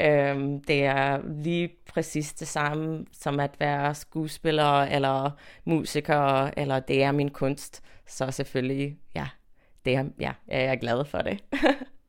Øhm, 0.00 0.60
det 0.60 0.84
er 0.84 1.20
lige 1.42 1.70
præcis 1.92 2.32
det 2.32 2.48
samme 2.48 3.06
som 3.12 3.40
at 3.40 3.50
være 3.60 3.94
skuespiller 3.94 4.82
eller 4.82 5.30
musiker, 5.64 6.50
eller 6.56 6.80
det 6.80 7.02
er 7.02 7.12
min 7.12 7.30
kunst. 7.30 7.82
Så 8.06 8.30
selvfølgelig, 8.30 8.96
ja, 9.14 9.26
det 9.84 9.94
er, 9.94 10.04
ja, 10.20 10.32
jeg 10.48 10.64
er 10.64 10.76
glad 10.76 11.04
for 11.04 11.18
det. 11.18 11.38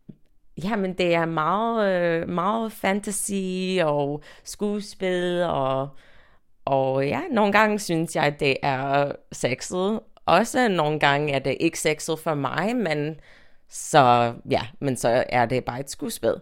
Jamen, 0.63 0.93
det 0.93 1.13
er 1.15 1.25
meget, 1.25 2.03
øh, 2.03 2.29
meget 2.29 2.71
fantasy 2.71 3.79
og 3.83 4.23
skuespil, 4.43 5.43
og, 5.43 5.89
og 6.65 7.07
ja, 7.07 7.21
nogle 7.31 7.51
gange 7.51 7.79
synes 7.79 8.15
jeg, 8.15 8.39
det 8.39 8.57
er 8.63 9.11
sexet. 9.31 9.99
Også 10.25 10.67
nogle 10.67 10.99
gange 10.99 11.33
er 11.33 11.39
det 11.39 11.57
ikke 11.59 11.79
sexet 11.79 12.19
for 12.19 12.33
mig, 12.33 12.75
men 12.75 13.15
så 13.69 14.33
ja, 14.49 14.61
men 14.79 14.97
så 14.97 15.23
er 15.29 15.45
det 15.45 15.65
bare 15.65 15.79
et 15.79 15.89
skuespil. 15.89 16.33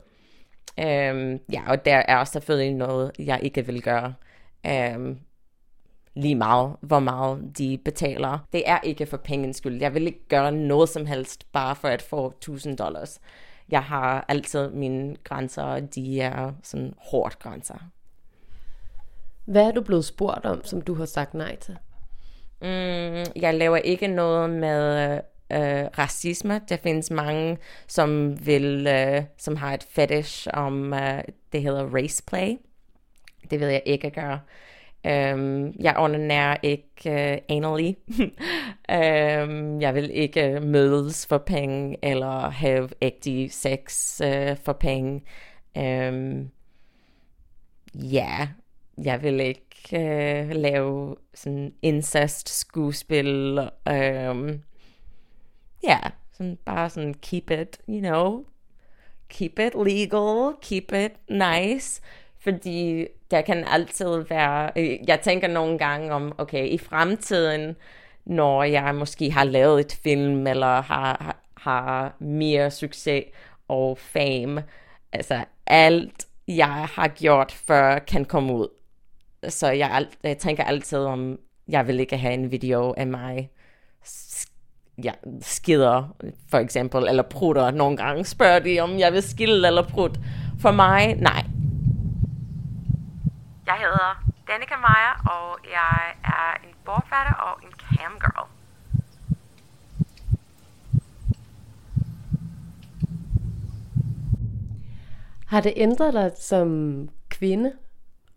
Øhm, 0.80 1.40
ja, 1.54 1.62
og 1.68 1.86
der 1.86 2.04
er 2.08 2.24
selvfølgelig 2.24 2.74
noget, 2.74 3.12
jeg 3.20 3.40
ikke 3.44 3.66
vil 3.66 3.82
gøre. 3.82 4.14
Øhm, 4.68 5.20
lige 6.16 6.36
meget, 6.36 6.76
hvor 6.82 7.00
meget 7.00 7.58
de 7.58 7.80
betaler. 7.86 8.40
Det 8.54 8.64
er 8.66 8.80
ikke 8.84 9.06
for 9.06 9.18
pengens 9.18 9.58
skyld. 9.58 9.82
Jeg 9.82 9.94
vil 9.94 10.08
ikke 10.08 10.28
gøre 10.28 10.52
noget 10.52 10.90
som 10.90 11.06
helst, 11.06 11.52
bare 11.52 11.76
for 11.76 11.88
at 11.88 12.02
få 12.02 12.28
1000 12.28 12.78
dollars. 12.78 13.20
Jeg 13.70 13.84
har 13.84 14.26
altid 14.28 14.70
mine 14.70 15.16
grænser, 15.24 15.80
de 15.80 16.22
er 16.22 16.52
sådan 16.64 16.94
hårdt 16.98 17.40
grænser. 17.40 17.78
Hvad 19.46 19.68
er 19.68 19.72
du 19.72 19.82
blevet 19.82 20.06
spurgt 20.06 20.46
om, 20.46 20.66
som 20.66 20.82
du 20.82 20.94
har 20.94 21.06
sagt 21.06 21.34
nej 21.34 21.56
til? 21.56 21.78
Mm, 22.62 23.42
jeg 23.42 23.54
laver 23.54 23.78
ikke 23.78 24.08
noget 24.08 24.50
med 24.50 25.14
øh, 25.52 25.86
racisme. 25.98 26.62
Der 26.70 26.78
findes 26.78 27.12
mange, 27.12 27.58
som 27.88 28.38
vil, 28.46 28.88
øh, 28.88 29.24
som 29.38 29.56
har 29.56 29.74
et 29.74 29.84
fetish 29.84 30.48
om, 30.54 30.94
øh, 30.94 31.24
det 31.52 31.62
hedder 31.62 31.96
race 31.96 32.24
play. 32.28 32.58
Det 33.52 33.60
vil 33.60 33.68
jeg 33.68 33.84
ikke 33.86 34.10
gøre. 34.10 34.40
Um, 35.06 35.74
jeg 35.80 35.96
ordner 35.98 36.56
ikke 36.64 36.92
uh, 37.06 37.56
anally. 37.56 37.94
um, 38.20 39.82
jeg 39.86 39.96
vil 39.96 40.10
ikke 40.14 40.50
øh, 40.50 40.64
mødes 40.64 41.28
for 41.28 41.38
penge, 41.38 41.98
eller 42.04 42.50
have 42.50 42.90
ægte 43.02 43.50
sex 43.50 44.22
uh, 44.24 44.58
for 44.58 44.74
penge. 44.74 45.22
Um, 45.76 46.50
ja, 47.96 48.48
jeg 49.04 49.24
vil 49.24 49.40
ikke 49.40 49.70
uh, 49.92 50.50
lave 50.50 51.16
sådan 51.34 51.74
incest 51.82 52.50
skuespil. 52.50 53.60
Um, 53.90 54.62
ja, 55.84 56.00
sådan 56.32 56.58
bare 56.66 56.90
sådan 56.90 57.14
keep 57.14 57.52
it, 57.52 57.78
you 57.90 58.00
know, 58.00 58.46
keep 59.30 59.60
it 59.60 59.74
legal, 59.76 60.56
keep 60.62 60.92
it 60.92 61.12
nice, 61.30 62.02
fordi 62.44 63.08
der 63.32 63.42
kan 63.42 63.64
altid 63.68 64.18
være, 64.30 64.72
øh, 64.76 64.98
jeg 65.08 65.22
tænker 65.22 65.48
nogle 65.48 65.78
gange 65.78 66.14
om, 66.14 66.36
okay, 66.38 66.68
i 66.68 66.78
fremtiden, 66.78 67.76
når 68.26 68.64
jeg 68.64 68.96
måske 68.96 69.32
har 69.32 69.44
lavet 69.44 69.80
et 69.80 70.00
film, 70.04 70.48
eller 70.48 70.82
har, 70.82 71.38
har 71.58 72.16
mere 72.20 72.72
succes 72.72 73.24
og 73.68 73.98
fame, 73.98 74.64
altså 75.12 75.44
alt, 75.68 76.26
jeg 76.48 76.88
har 76.94 77.08
gjort 77.08 77.52
før, 77.52 78.00
kan 78.00 78.26
komme 78.26 78.54
ud. 78.54 78.68
Så 79.50 79.68
jeg, 79.68 80.06
jeg 80.24 80.38
tænker 80.38 80.64
altid 80.64 81.00
om, 81.00 81.40
jeg 81.68 81.88
vil 81.88 82.00
ikke 82.00 82.18
have 82.18 82.34
en 82.34 82.52
video 82.52 82.94
af 82.98 83.08
mig 83.08 83.50
ja, 85.04 85.12
skider, 85.42 86.16
for 86.50 86.58
eksempel, 86.58 87.08
eller 87.08 87.24
prutter 87.24 87.72
nogle 87.72 87.98
gange. 87.98 88.26
Spørger 88.26 88.60
de, 88.60 88.80
om 88.80 89.00
jeg 89.00 89.14
vil 89.14 89.24
skille 89.24 89.68
eller 89.68 89.84
prut. 89.84 90.20
For 90.60 90.72
mig, 90.72 91.16
nej. 91.16 91.44
Jeg 93.84 93.92
hedder 93.92 94.24
Danica 94.48 94.76
Meyer, 94.78 95.22
og 95.26 95.60
jeg 95.72 96.16
er 96.24 96.68
en 96.68 96.76
borfatter 96.86 97.34
og 97.34 97.60
en 97.64 97.72
camgirl. 97.72 98.50
Har 105.48 105.62
det 105.62 105.74
ændret 105.76 106.14
dig 106.14 106.32
som 106.38 107.10
kvinde 107.30 107.74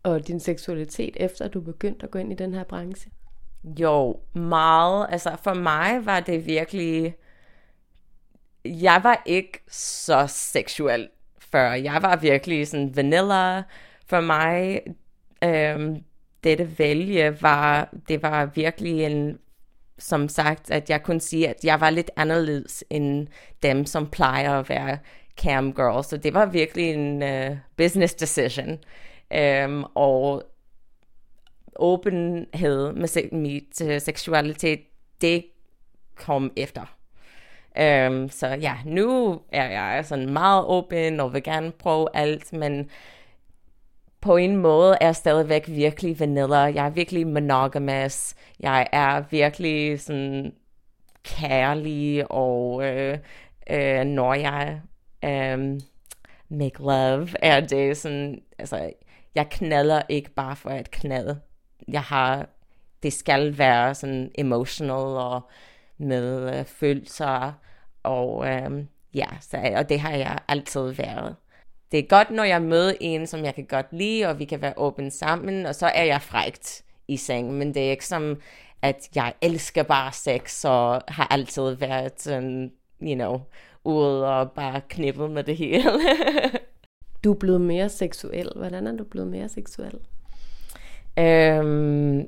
og 0.03 0.27
din 0.27 0.41
seksualitet, 0.41 1.17
efter 1.17 1.49
du 1.49 1.61
begyndte 1.61 2.05
at 2.05 2.11
gå 2.11 2.19
ind 2.19 2.33
i 2.33 2.37
den 2.37 2.55
her 2.55 2.65
branche? 2.65 3.11
Jo, 3.65 4.21
meget. 4.35 5.07
Altså 5.11 5.37
for 5.45 5.55
mig 5.55 6.07
var 6.07 6.21
det 6.21 6.47
virkelig... 6.47 7.17
Jeg 8.65 9.01
var 9.03 9.23
ikke 9.27 9.63
så 9.69 10.27
seksuel 10.27 11.09
før. 11.39 11.73
Jeg 11.73 12.03
var 12.03 12.17
virkelig 12.17 12.69
sådan 12.69 12.97
vanilla. 12.97 13.63
For 14.07 14.21
mig, 14.21 14.81
øh, 15.45 15.97
dette 16.45 16.79
vælge 16.79 17.43
var, 17.43 17.95
det 18.09 18.23
var 18.23 18.47
virkelig 18.47 19.05
en, 19.05 19.39
som 19.99 20.29
sagt, 20.29 20.71
at 20.71 20.91
jeg 20.91 21.03
kunne 21.03 21.21
sige, 21.21 21.49
at 21.49 21.65
jeg 21.65 21.81
var 21.81 21.91
lidt 21.91 22.11
anderledes 22.17 22.85
end 22.91 23.27
dem, 23.63 23.87
som 23.87 24.11
plejer 24.11 24.59
at 24.59 24.69
være 24.69 24.99
cam 25.37 25.73
girl. 25.73 26.05
Så 26.05 26.17
det 26.17 26.35
var 26.35 26.47
virkelig 26.47 26.91
en 26.91 27.23
uh, 27.23 27.57
business 27.77 28.15
decision. 28.15 28.79
Um, 29.65 29.87
og 29.95 30.43
åbenhed 31.77 32.93
med 32.93 33.33
mit 33.33 33.81
uh, 33.85 33.99
seksualitet, 33.99 34.81
det 35.21 35.45
kom 36.15 36.53
efter. 36.57 36.97
Um, 37.81 38.29
så 38.29 38.47
ja, 38.47 38.75
nu 38.85 39.41
er 39.53 39.69
jeg 39.69 40.05
sådan 40.05 40.33
meget 40.33 40.65
åben 40.65 41.21
og 41.21 41.35
vil 41.35 41.43
gerne 41.43 41.73
prøve 41.73 42.09
alt, 42.15 42.53
men 42.53 42.91
på 44.27 44.37
en 44.37 44.57
måde 44.57 44.97
er 45.01 45.07
jeg 45.07 45.17
stadigvæk 45.17 45.69
virkelig 45.69 46.21
vanilla. 46.21 46.57
Jeg 46.57 46.87
er 46.87 46.91
virkelig 46.91 47.27
monogamous. 47.27 48.35
Jeg 48.61 48.87
er 48.93 49.23
virkelig 49.31 50.01
sådan 50.01 50.53
kærlig, 51.23 52.31
og 52.31 52.85
øh, 52.85 53.19
øh, 53.71 54.05
når 54.05 54.35
jeg 54.35 54.81
øh, 55.25 55.81
make 56.49 56.79
love, 56.79 57.29
er 57.43 57.61
det 57.61 57.97
sådan, 57.97 58.43
altså, 58.59 58.93
jeg 59.35 59.49
knaller 59.51 60.03
ikke 60.09 60.31
bare 60.31 60.57
for 60.57 60.71
at 60.71 60.91
knalde 60.91 61.41
jeg 61.89 62.03
har, 62.03 62.49
det 63.03 63.13
skal 63.13 63.59
være 63.59 63.95
sådan 63.95 64.31
emotional 64.39 65.17
og 65.17 65.51
med 65.99 66.59
øh, 66.59 66.65
følelser, 66.65 67.53
og 68.03 68.49
øh, 68.49 68.85
ja, 69.15 69.29
så, 69.41 69.73
og 69.77 69.89
det 69.89 70.01
har 70.01 70.13
jeg 70.13 70.39
altid 70.49 70.91
været. 70.91 71.37
Det 71.93 71.99
er 71.99 72.09
godt, 72.09 72.31
når 72.31 72.45
jeg 72.45 72.63
møder 72.63 72.95
en, 73.01 73.27
som 73.27 73.45
jeg 73.45 73.55
kan 73.55 73.67
godt 73.67 73.87
lide, 73.93 74.27
og 74.27 74.39
vi 74.39 74.45
kan 74.45 74.63
være 74.63 74.75
åbne 74.77 75.11
sammen, 75.11 75.67
og 75.67 75.75
så 75.75 75.87
er 75.87 76.05
jeg 76.05 76.23
frægt 76.23 76.85
i 77.09 77.17
seng, 77.17 77.53
men 77.53 77.75
det 77.75 77.87
er 77.87 77.91
ikke 77.91 78.07
som, 78.07 78.41
at 78.83 79.09
jeg 79.15 79.35
elsker 79.41 79.83
bare 79.83 80.13
sex, 80.13 80.65
og 80.65 81.03
har 81.09 81.27
altid 81.31 81.71
været 81.75 82.13
sådan, 82.17 82.73
you 83.03 83.15
know, 83.15 83.41
ude 83.85 84.29
og 84.29 84.53
bare 84.53 84.81
knippet 84.89 85.31
med 85.31 85.45
det 85.45 85.57
hele. 85.57 85.91
du 87.25 87.33
er 87.33 87.39
blevet 87.39 87.61
mere 87.61 87.89
seksuel. 87.89 88.53
Hvordan 88.57 88.87
er 88.87 88.93
du 88.93 89.05
blevet 89.05 89.29
mere 89.29 89.49
seksuel? 89.49 89.99
Øhm, 91.19 92.27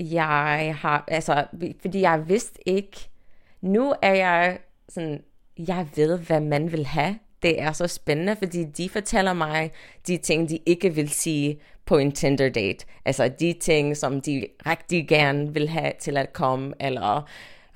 jeg 0.00 0.74
har, 0.78 1.04
altså, 1.08 1.44
fordi 1.80 2.00
jeg 2.00 2.28
vidste 2.28 2.68
ikke, 2.68 3.10
nu 3.60 3.94
er 4.02 4.14
jeg 4.14 4.58
sådan, 4.88 5.22
jeg 5.58 5.88
ved, 5.96 6.18
hvad 6.18 6.40
man 6.40 6.72
vil 6.72 6.86
have. 6.86 7.18
Det 7.42 7.60
er 7.60 7.72
så 7.72 7.86
spændende, 7.86 8.36
fordi 8.36 8.64
de 8.64 8.88
fortæller 8.88 9.32
mig 9.32 9.70
de 10.06 10.16
ting, 10.16 10.48
de 10.48 10.58
ikke 10.66 10.94
vil 10.94 11.08
sige 11.08 11.60
på 11.86 11.98
en 11.98 12.12
Tinder 12.12 12.48
date. 12.48 12.86
Altså 13.04 13.28
de 13.28 13.52
ting, 13.52 13.96
som 13.96 14.20
de 14.20 14.46
rigtig 14.66 15.08
gerne 15.08 15.54
vil 15.54 15.68
have 15.68 15.92
til 16.00 16.16
at 16.16 16.32
komme, 16.32 16.74
eller 16.80 17.28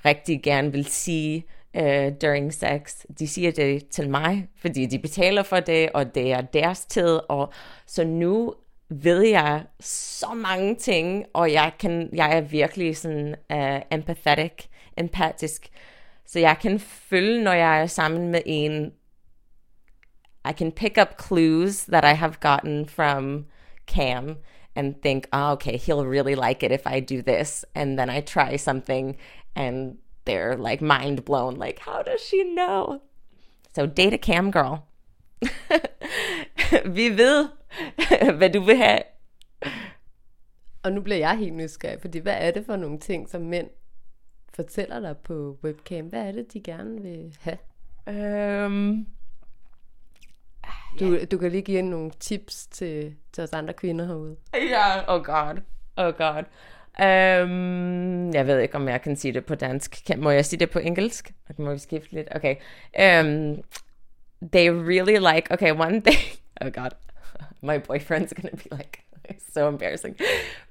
rigtig 0.05 0.41
gerne 0.43 0.71
vil 0.71 0.85
sige 0.85 1.45
uh, 1.73 1.83
during 2.21 2.53
sex. 2.53 3.05
De 3.19 3.27
siger 3.27 3.51
det 3.51 3.87
til 3.87 4.09
mig, 4.09 4.47
fordi 4.61 4.85
de 4.85 4.99
betaler 4.99 5.43
for 5.43 5.59
det, 5.59 5.89
og 5.91 6.15
det 6.15 6.31
er 6.31 6.41
deres 6.41 6.85
tid. 6.85 7.19
Og 7.29 7.53
så 7.87 8.03
nu 8.03 8.53
ved 8.89 9.21
jeg 9.21 9.63
så 9.79 10.33
mange 10.35 10.75
ting, 10.75 11.25
og 11.33 11.51
jeg, 11.51 11.71
kan, 11.79 12.09
jeg 12.13 12.37
er 12.37 12.41
virkelig 12.41 12.97
sådan 12.97 13.35
uh, 13.53 13.97
empathetic, 13.97 14.65
empatisk. 14.97 15.69
Så 16.25 16.39
jeg 16.39 16.57
kan 16.61 16.79
føle, 16.79 17.43
når 17.43 17.53
jeg 17.53 17.81
er 17.81 17.85
sammen 17.85 18.27
med 18.27 18.41
en, 18.45 18.91
I 20.45 20.53
can 20.53 20.71
pick 20.71 20.97
up 20.97 21.17
clues 21.17 21.85
that 21.85 22.03
I 22.03 22.13
have 22.13 22.39
gotten 22.39 22.85
from 22.85 23.45
Cam 23.85 24.37
and 24.75 25.01
think, 25.01 25.27
oh, 25.31 25.51
okay, 25.53 25.77
he'll 25.77 26.05
really 26.05 26.35
like 26.35 26.63
it 26.63 26.71
if 26.71 26.85
I 26.87 26.99
do 26.99 27.21
this. 27.21 27.65
And 27.75 27.97
then 27.97 28.09
I 28.09 28.21
try 28.21 28.57
something 28.57 29.17
and 29.55 29.97
they're 30.25 30.57
like 30.57 30.81
mind 30.81 31.25
blown, 31.25 31.55
like, 31.55 31.79
how 31.79 32.01
does 32.01 32.21
she 32.21 32.43
know? 32.43 33.01
So 33.75 33.85
date 33.85 34.13
a 34.13 34.17
Cam 34.17 34.51
girl. 34.51 34.87
Vi 36.85 37.09
ved, 37.09 37.49
hvad 38.37 38.49
du 38.49 38.61
vil 38.61 38.77
have. 38.77 39.03
Og 40.83 40.91
nu 40.91 41.01
bliver 41.01 41.17
jeg 41.17 41.37
helt 41.37 41.53
nysgerrig, 41.53 42.01
fordi 42.01 42.19
hvad 42.19 42.35
er 42.37 42.51
det 42.51 42.65
for 42.65 42.75
nogle 42.75 42.99
ting, 42.99 43.29
som 43.29 43.41
mænd 43.41 43.69
fortæller 44.53 44.99
dig 44.99 45.17
på 45.17 45.57
webcam? 45.63 46.05
Hvad 46.05 46.27
er 46.27 46.31
det, 46.31 46.53
de 46.53 46.61
gerne 46.61 47.01
vil 47.01 47.37
have? 47.39 47.57
Øhm, 48.07 49.07
Du, 50.99 51.17
du 51.31 51.37
kan 51.37 51.51
lige 51.51 51.61
give 51.61 51.81
nogle 51.81 52.11
tips 52.19 52.67
til, 52.67 53.15
til 53.33 53.43
os 53.43 53.53
andre 53.53 53.73
kvinder 53.73 54.05
herude. 54.05 54.35
ja, 54.53 55.15
oh 55.15 55.23
god, 55.23 55.61
oh 55.97 56.13
god. 56.13 56.43
Um, 56.99 58.33
jeg 58.33 58.47
ved 58.47 58.59
ikke, 58.59 58.75
om 58.75 58.87
jeg 58.87 59.01
kan 59.01 59.15
sige 59.15 59.31
det 59.31 59.45
på 59.45 59.55
dansk. 59.55 60.01
Kan, 60.07 60.19
må 60.19 60.29
jeg 60.29 60.45
sige 60.45 60.59
det 60.59 60.69
på 60.69 60.79
engelsk? 60.79 61.31
Må 61.57 61.71
vi 61.71 61.77
skifte 61.77 62.13
lidt? 62.13 62.27
Okay. 62.35 62.55
Um, 62.99 63.63
they 64.51 64.69
really 64.69 65.17
like, 65.17 65.51
okay, 65.51 65.71
one 65.71 66.01
thing, 66.01 66.19
oh 66.61 66.69
god, 66.71 66.91
my 67.61 67.77
boyfriend's 67.77 68.33
gonna 68.33 68.55
be 68.55 68.69
like, 68.71 69.03
it's 69.29 69.45
so 69.53 69.67
embarrassing. 69.67 70.15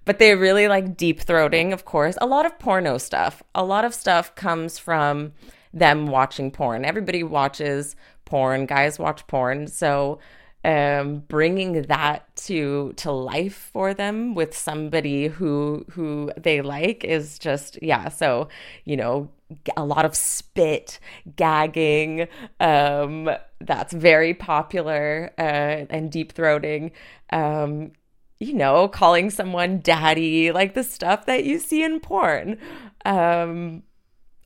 But 0.05 0.19
they 0.19 0.35
really 0.35 0.69
like 0.69 0.97
deep 0.97 1.21
throating, 1.21 1.73
of 1.73 1.85
course. 1.85 2.19
A 2.21 2.27
lot 2.27 2.47
of 2.47 2.59
porno 2.59 2.99
stuff. 2.99 3.43
A 3.55 3.65
lot 3.65 3.85
of 3.85 3.95
stuff 3.95 4.35
comes 4.35 4.79
from 4.79 5.33
them 5.75 6.07
watching 6.07 6.51
porn. 6.51 6.85
Everybody 6.85 7.23
watches 7.23 7.97
porn. 8.33 8.65
Guys 8.65 8.99
watch 8.99 9.27
porn. 9.27 9.67
So 9.67 10.19
um, 10.65 11.19
bringing 11.29 11.83
that 11.83 12.35
to 12.47 12.95
to 12.97 13.13
life 13.13 13.71
for 13.75 13.93
them 13.93 14.35
with 14.35 14.57
somebody 14.57 15.27
who 15.27 15.85
who 15.91 16.31
they 16.39 16.63
like 16.63 17.05
is 17.05 17.39
just 17.39 17.79
yeah. 17.83 18.09
So 18.09 18.49
you 18.87 18.97
know, 18.97 19.29
a 19.77 19.85
lot 19.85 20.07
of 20.07 20.17
spit, 20.17 20.99
gagging. 21.37 22.27
Um, 22.59 23.29
that's 23.61 23.93
very 23.93 24.33
popular 24.33 25.33
uh, 25.39 25.85
and 25.91 26.11
deep 26.11 26.33
throating. 26.33 26.93
Um, 27.31 27.93
you 28.41 28.55
know, 28.55 28.89
calling 28.89 29.29
someone 29.29 29.81
daddy, 29.81 30.53
like 30.53 30.73
the 30.73 30.85
stuff 30.85 31.27
that 31.27 31.45
you 31.45 31.59
see 31.59 31.85
in 31.85 32.01
porn. 32.01 32.57
Um, 33.05 33.83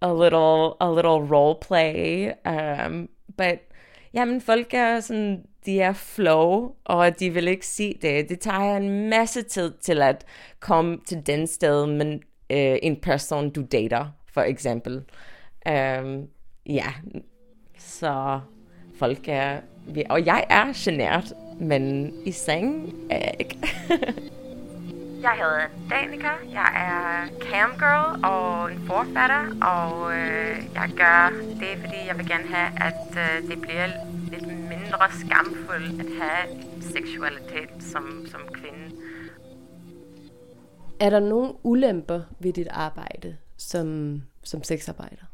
a 0.02 0.12
little, 0.12 0.76
a 0.80 0.90
little 0.90 1.22
role 1.22 1.54
play. 1.54 2.34
Um, 2.44 3.08
but 3.36 3.65
jamen, 4.16 4.40
folk 4.40 4.74
er 4.74 5.00
sådan, 5.00 5.44
de 5.66 5.80
er 5.80 5.92
flow, 5.92 6.74
og 6.84 7.20
de 7.20 7.30
vil 7.30 7.48
ikke 7.48 7.66
se 7.66 7.98
det. 8.02 8.28
Det 8.28 8.40
tager 8.40 8.76
en 8.76 9.10
masse 9.10 9.42
tid 9.42 9.72
til 9.80 10.02
at 10.02 10.24
komme 10.60 10.98
til 11.06 11.26
den 11.26 11.46
sted, 11.46 11.86
men 11.86 12.12
øh, 12.50 12.76
en 12.82 13.00
person, 13.00 13.50
du 13.50 13.64
dater, 13.72 14.06
for 14.32 14.40
eksempel. 14.40 15.04
Um, 15.68 16.28
ja, 16.66 16.86
så 17.78 18.40
folk 18.98 19.28
er, 19.28 19.60
og 20.10 20.26
jeg 20.26 20.44
er 20.50 20.72
genert, 20.74 21.32
men 21.60 22.12
i 22.24 22.32
seng 22.32 22.94
er 23.10 23.18
jeg 23.18 23.34
ikke. 23.38 23.58
Jeg 25.22 25.34
hedder 25.34 25.66
Danika, 25.90 26.28
jeg 26.52 26.70
er 26.74 27.28
camgirl 27.50 28.24
og 28.24 28.72
en 28.72 28.86
forfatter, 28.86 29.44
og 29.62 30.12
øh, 30.12 30.56
jeg 30.74 30.90
gør 30.96 31.32
det, 31.60 31.78
fordi 31.80 31.96
jeg 32.08 32.18
vil 32.18 32.28
gerne 32.28 32.48
have, 32.54 32.70
at 32.88 33.16
øh, 33.16 33.50
det 33.50 33.60
bliver 33.60 33.86
mindre 34.86 35.08
skamfuldt 35.12 36.00
at 36.00 36.06
have 36.22 36.62
seksualitet 36.80 37.70
som, 37.80 38.26
som 38.30 38.40
kvinde. 38.52 38.96
Er 41.00 41.10
der 41.10 41.20
nogle 41.20 41.52
ulemper 41.62 42.20
ved 42.38 42.52
dit 42.52 42.68
arbejde 42.70 43.36
som, 43.56 44.22
som 44.42 44.62
sexarbejder? 44.62 45.24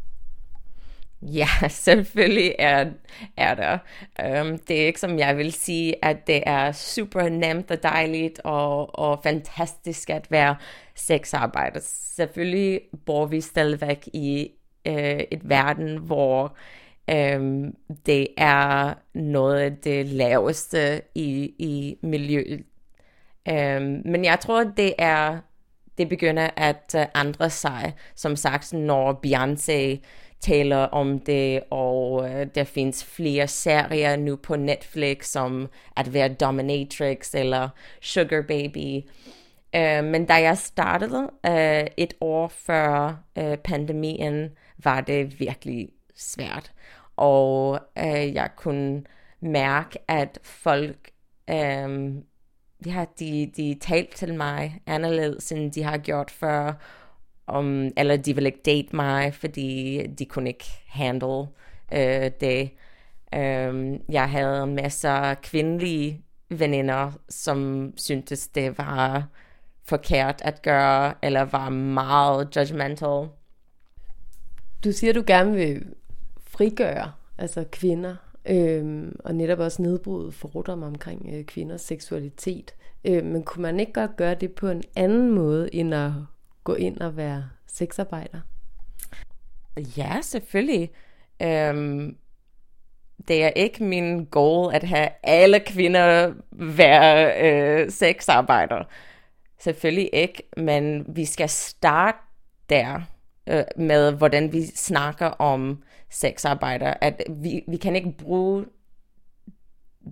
Ja, 1.22 1.48
selvfølgelig 1.68 2.54
er, 2.58 2.90
er 3.36 3.54
der. 3.54 3.78
Um, 4.40 4.58
det 4.58 4.82
er 4.82 4.86
ikke 4.86 5.00
som 5.00 5.18
jeg 5.18 5.36
vil 5.36 5.52
sige, 5.52 6.04
at 6.04 6.26
det 6.26 6.42
er 6.46 6.72
super 6.72 7.28
nemt 7.28 7.70
og 7.70 7.82
dejligt 7.82 8.40
og, 8.44 8.98
og 8.98 9.20
fantastisk 9.22 10.10
at 10.10 10.30
være 10.30 10.56
sexarbejder. 10.94 11.80
Selvfølgelig 12.16 12.80
bor 13.06 13.26
vi 13.26 13.40
stadigvæk 13.40 14.08
i 14.12 14.50
uh, 14.88 14.94
et 15.30 15.48
verden, 15.48 15.96
hvor 15.96 16.56
Øhm, 17.10 17.76
det 18.06 18.28
er 18.36 18.94
noget 19.14 19.60
af 19.60 19.76
det 19.76 20.06
laveste 20.06 21.02
i, 21.14 21.54
i 21.58 21.96
miljøet. 22.02 22.64
Øhm, 23.48 24.02
men 24.04 24.24
jeg 24.24 24.40
tror, 24.40 24.64
det 24.64 24.94
er 24.98 25.38
det 25.98 26.08
begynder 26.08 26.50
at 26.56 26.94
øh, 26.96 27.06
andre 27.14 27.50
sig. 27.50 27.92
Som 28.14 28.36
sagt, 28.36 28.72
når 28.72 29.20
Beyoncé 29.26 30.06
taler 30.40 30.76
om 30.76 31.18
det, 31.18 31.62
og 31.70 32.30
øh, 32.30 32.46
der 32.54 32.64
findes 32.64 33.04
flere 33.04 33.48
serier 33.48 34.16
nu 34.16 34.36
på 34.36 34.56
Netflix, 34.56 35.26
som 35.26 35.68
at 35.96 36.14
være 36.14 36.28
Dominatrix 36.28 37.34
eller 37.34 37.68
Sugar 38.00 38.42
Baby. 38.48 39.00
Uh, 39.76 40.04
men 40.04 40.26
da 40.26 40.34
jeg 40.34 40.58
startede 40.58 41.30
uh, 41.48 41.86
et 41.96 42.14
år 42.20 42.48
før 42.48 43.22
uh, 43.40 43.54
pandemien, 43.54 44.50
var 44.84 45.00
det 45.00 45.40
virkelig 45.40 45.88
svært. 46.22 46.72
Og 47.16 47.80
øh, 47.98 48.34
jeg 48.34 48.50
kunne 48.56 49.04
mærke, 49.40 49.98
at 50.08 50.38
folk, 50.42 51.10
øh, 51.50 52.14
ja, 52.86 53.04
de, 53.18 53.52
de 53.56 53.78
talte 53.80 54.16
til 54.16 54.34
mig 54.34 54.80
anderledes, 54.86 55.52
end 55.52 55.72
de 55.72 55.82
har 55.82 55.98
gjort 55.98 56.30
før, 56.30 56.72
om, 57.46 57.90
eller 57.96 58.16
de 58.16 58.34
ville 58.34 58.48
ikke 58.48 58.62
date 58.64 58.96
mig, 58.96 59.34
fordi 59.34 60.06
de 60.06 60.24
kunne 60.24 60.50
ikke 60.50 60.66
handle 60.86 61.46
øh, 61.92 62.30
det. 62.40 62.70
Øh, 63.34 64.00
jeg 64.08 64.30
havde 64.30 64.66
masser 64.66 65.10
af 65.10 65.40
kvindelige 65.40 66.24
veninder, 66.50 67.12
som 67.28 67.90
syntes, 67.96 68.48
det 68.48 68.78
var 68.78 69.28
forkert 69.84 70.42
at 70.44 70.62
gøre, 70.62 71.14
eller 71.22 71.42
var 71.44 71.68
meget 71.68 72.56
judgmental. 72.56 73.28
Du 74.84 74.92
siger, 74.92 75.12
du 75.12 75.24
gerne 75.26 75.52
vil 75.52 75.84
frigøre 76.62 77.12
altså 77.38 77.64
kvinder, 77.72 78.16
øh, 78.46 79.12
og 79.18 79.34
netop 79.34 79.58
også 79.58 79.82
nedbryde 79.82 80.32
fordomme 80.32 80.86
omkring 80.86 81.30
øh, 81.34 81.44
kvinders 81.44 81.80
seksualitet. 81.80 82.74
Øh, 83.04 83.24
men 83.24 83.42
kunne 83.42 83.62
man 83.62 83.80
ikke 83.80 83.92
godt 83.92 84.16
gøre 84.16 84.34
det 84.34 84.52
på 84.52 84.68
en 84.68 84.82
anden 84.96 85.30
måde, 85.30 85.74
end 85.74 85.94
at 85.94 86.10
gå 86.64 86.74
ind 86.74 87.00
og 87.00 87.16
være 87.16 87.44
sexarbejder? 87.66 88.40
Ja, 89.96 90.18
selvfølgelig. 90.22 90.90
Øhm, 91.42 92.16
det 93.28 93.44
er 93.44 93.48
ikke 93.48 93.84
min 93.84 94.24
goal 94.24 94.74
at 94.74 94.82
have 94.84 95.08
alle 95.22 95.60
kvinder 95.60 96.32
være 96.52 97.42
øh, 97.42 97.90
sexarbejder. 97.90 98.84
Selvfølgelig 99.58 100.10
ikke, 100.12 100.42
men 100.56 101.04
vi 101.16 101.24
skal 101.24 101.48
starte 101.48 102.18
der 102.70 103.00
øh, 103.46 103.64
med, 103.76 104.12
hvordan 104.12 104.52
vi 104.52 104.66
snakker 104.66 105.26
om 105.26 105.82
sexarbejder. 106.10 106.94
At 107.00 107.22
vi, 107.28 107.64
vi 107.68 107.76
kan 107.76 107.96
ikke 107.96 108.14
bruge 108.18 108.66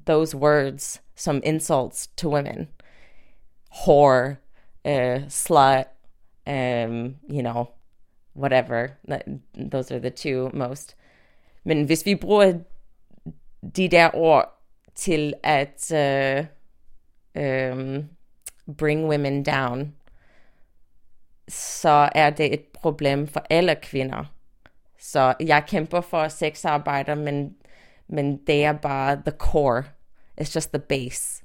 those 0.07 0.37
words 0.37 1.03
som 1.17 1.41
insults 1.45 2.07
to 2.07 2.29
women. 2.29 2.69
Whore, 3.87 4.37
uh, 4.85 5.29
slut, 5.29 5.87
um, 6.47 7.17
you 7.29 7.43
know, 7.43 7.69
whatever. 8.35 8.89
Those 9.71 9.95
are 9.95 10.01
the 10.01 10.11
two 10.11 10.51
most. 10.55 10.97
Men 11.65 11.85
hvis 11.85 12.07
vi 12.07 12.15
bruger 12.15 12.59
de 13.77 13.89
der 13.89 14.11
ord 14.15 14.61
til 14.95 15.35
at 15.43 15.93
uh, 15.93 16.47
um, 17.43 18.09
bring 18.79 19.09
women 19.09 19.43
down, 19.43 19.95
så 21.51 22.11
er 22.15 22.31
det 22.31 22.53
et 22.53 22.65
problem 22.65 23.29
for 23.29 23.47
alle 23.51 23.77
kvinder. 23.83 24.25
Så 24.99 25.35
jeg 25.41 25.65
kæmper 25.67 26.01
for 26.01 26.29
sexarbejder, 26.29 27.15
men, 27.15 27.57
men 28.09 28.37
det 28.47 28.65
er 28.65 28.73
bare 28.73 29.23
the 29.27 29.39
core. 29.39 29.85
It's 30.41 30.55
just 30.55 30.73
the 30.73 30.83
base. 30.89 31.45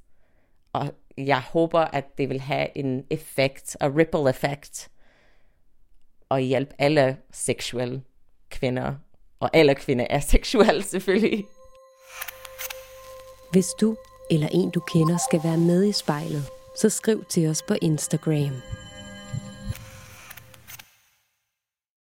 Og 0.73 0.91
jeg 1.17 1.41
håber, 1.41 1.79
at 1.79 2.17
det 2.17 2.29
vil 2.29 2.41
have 2.41 2.77
en 2.77 3.05
effekt, 3.09 3.77
a 3.79 3.87
ripple 3.87 4.29
effect, 4.29 4.89
og 6.29 6.39
hjælpe 6.39 6.75
alle 6.79 7.17
seksuelle 7.31 8.01
kvinder, 8.49 8.95
og 9.39 9.49
alle 9.53 9.75
kvinder 9.75 10.07
er 10.09 10.19
seksuelle 10.35 10.83
selvfølgelig. 10.83 11.45
Hvis 13.51 13.67
du 13.81 13.97
eller 14.31 14.47
en 14.51 14.69
du 14.69 14.79
kender 14.79 15.17
skal 15.29 15.43
være 15.43 15.57
med 15.57 15.83
i 15.85 15.91
spejlet, 15.91 16.43
så 16.77 16.89
skriv 16.89 17.25
til 17.25 17.47
os 17.47 17.61
på 17.61 17.75
Instagram. 17.81 18.84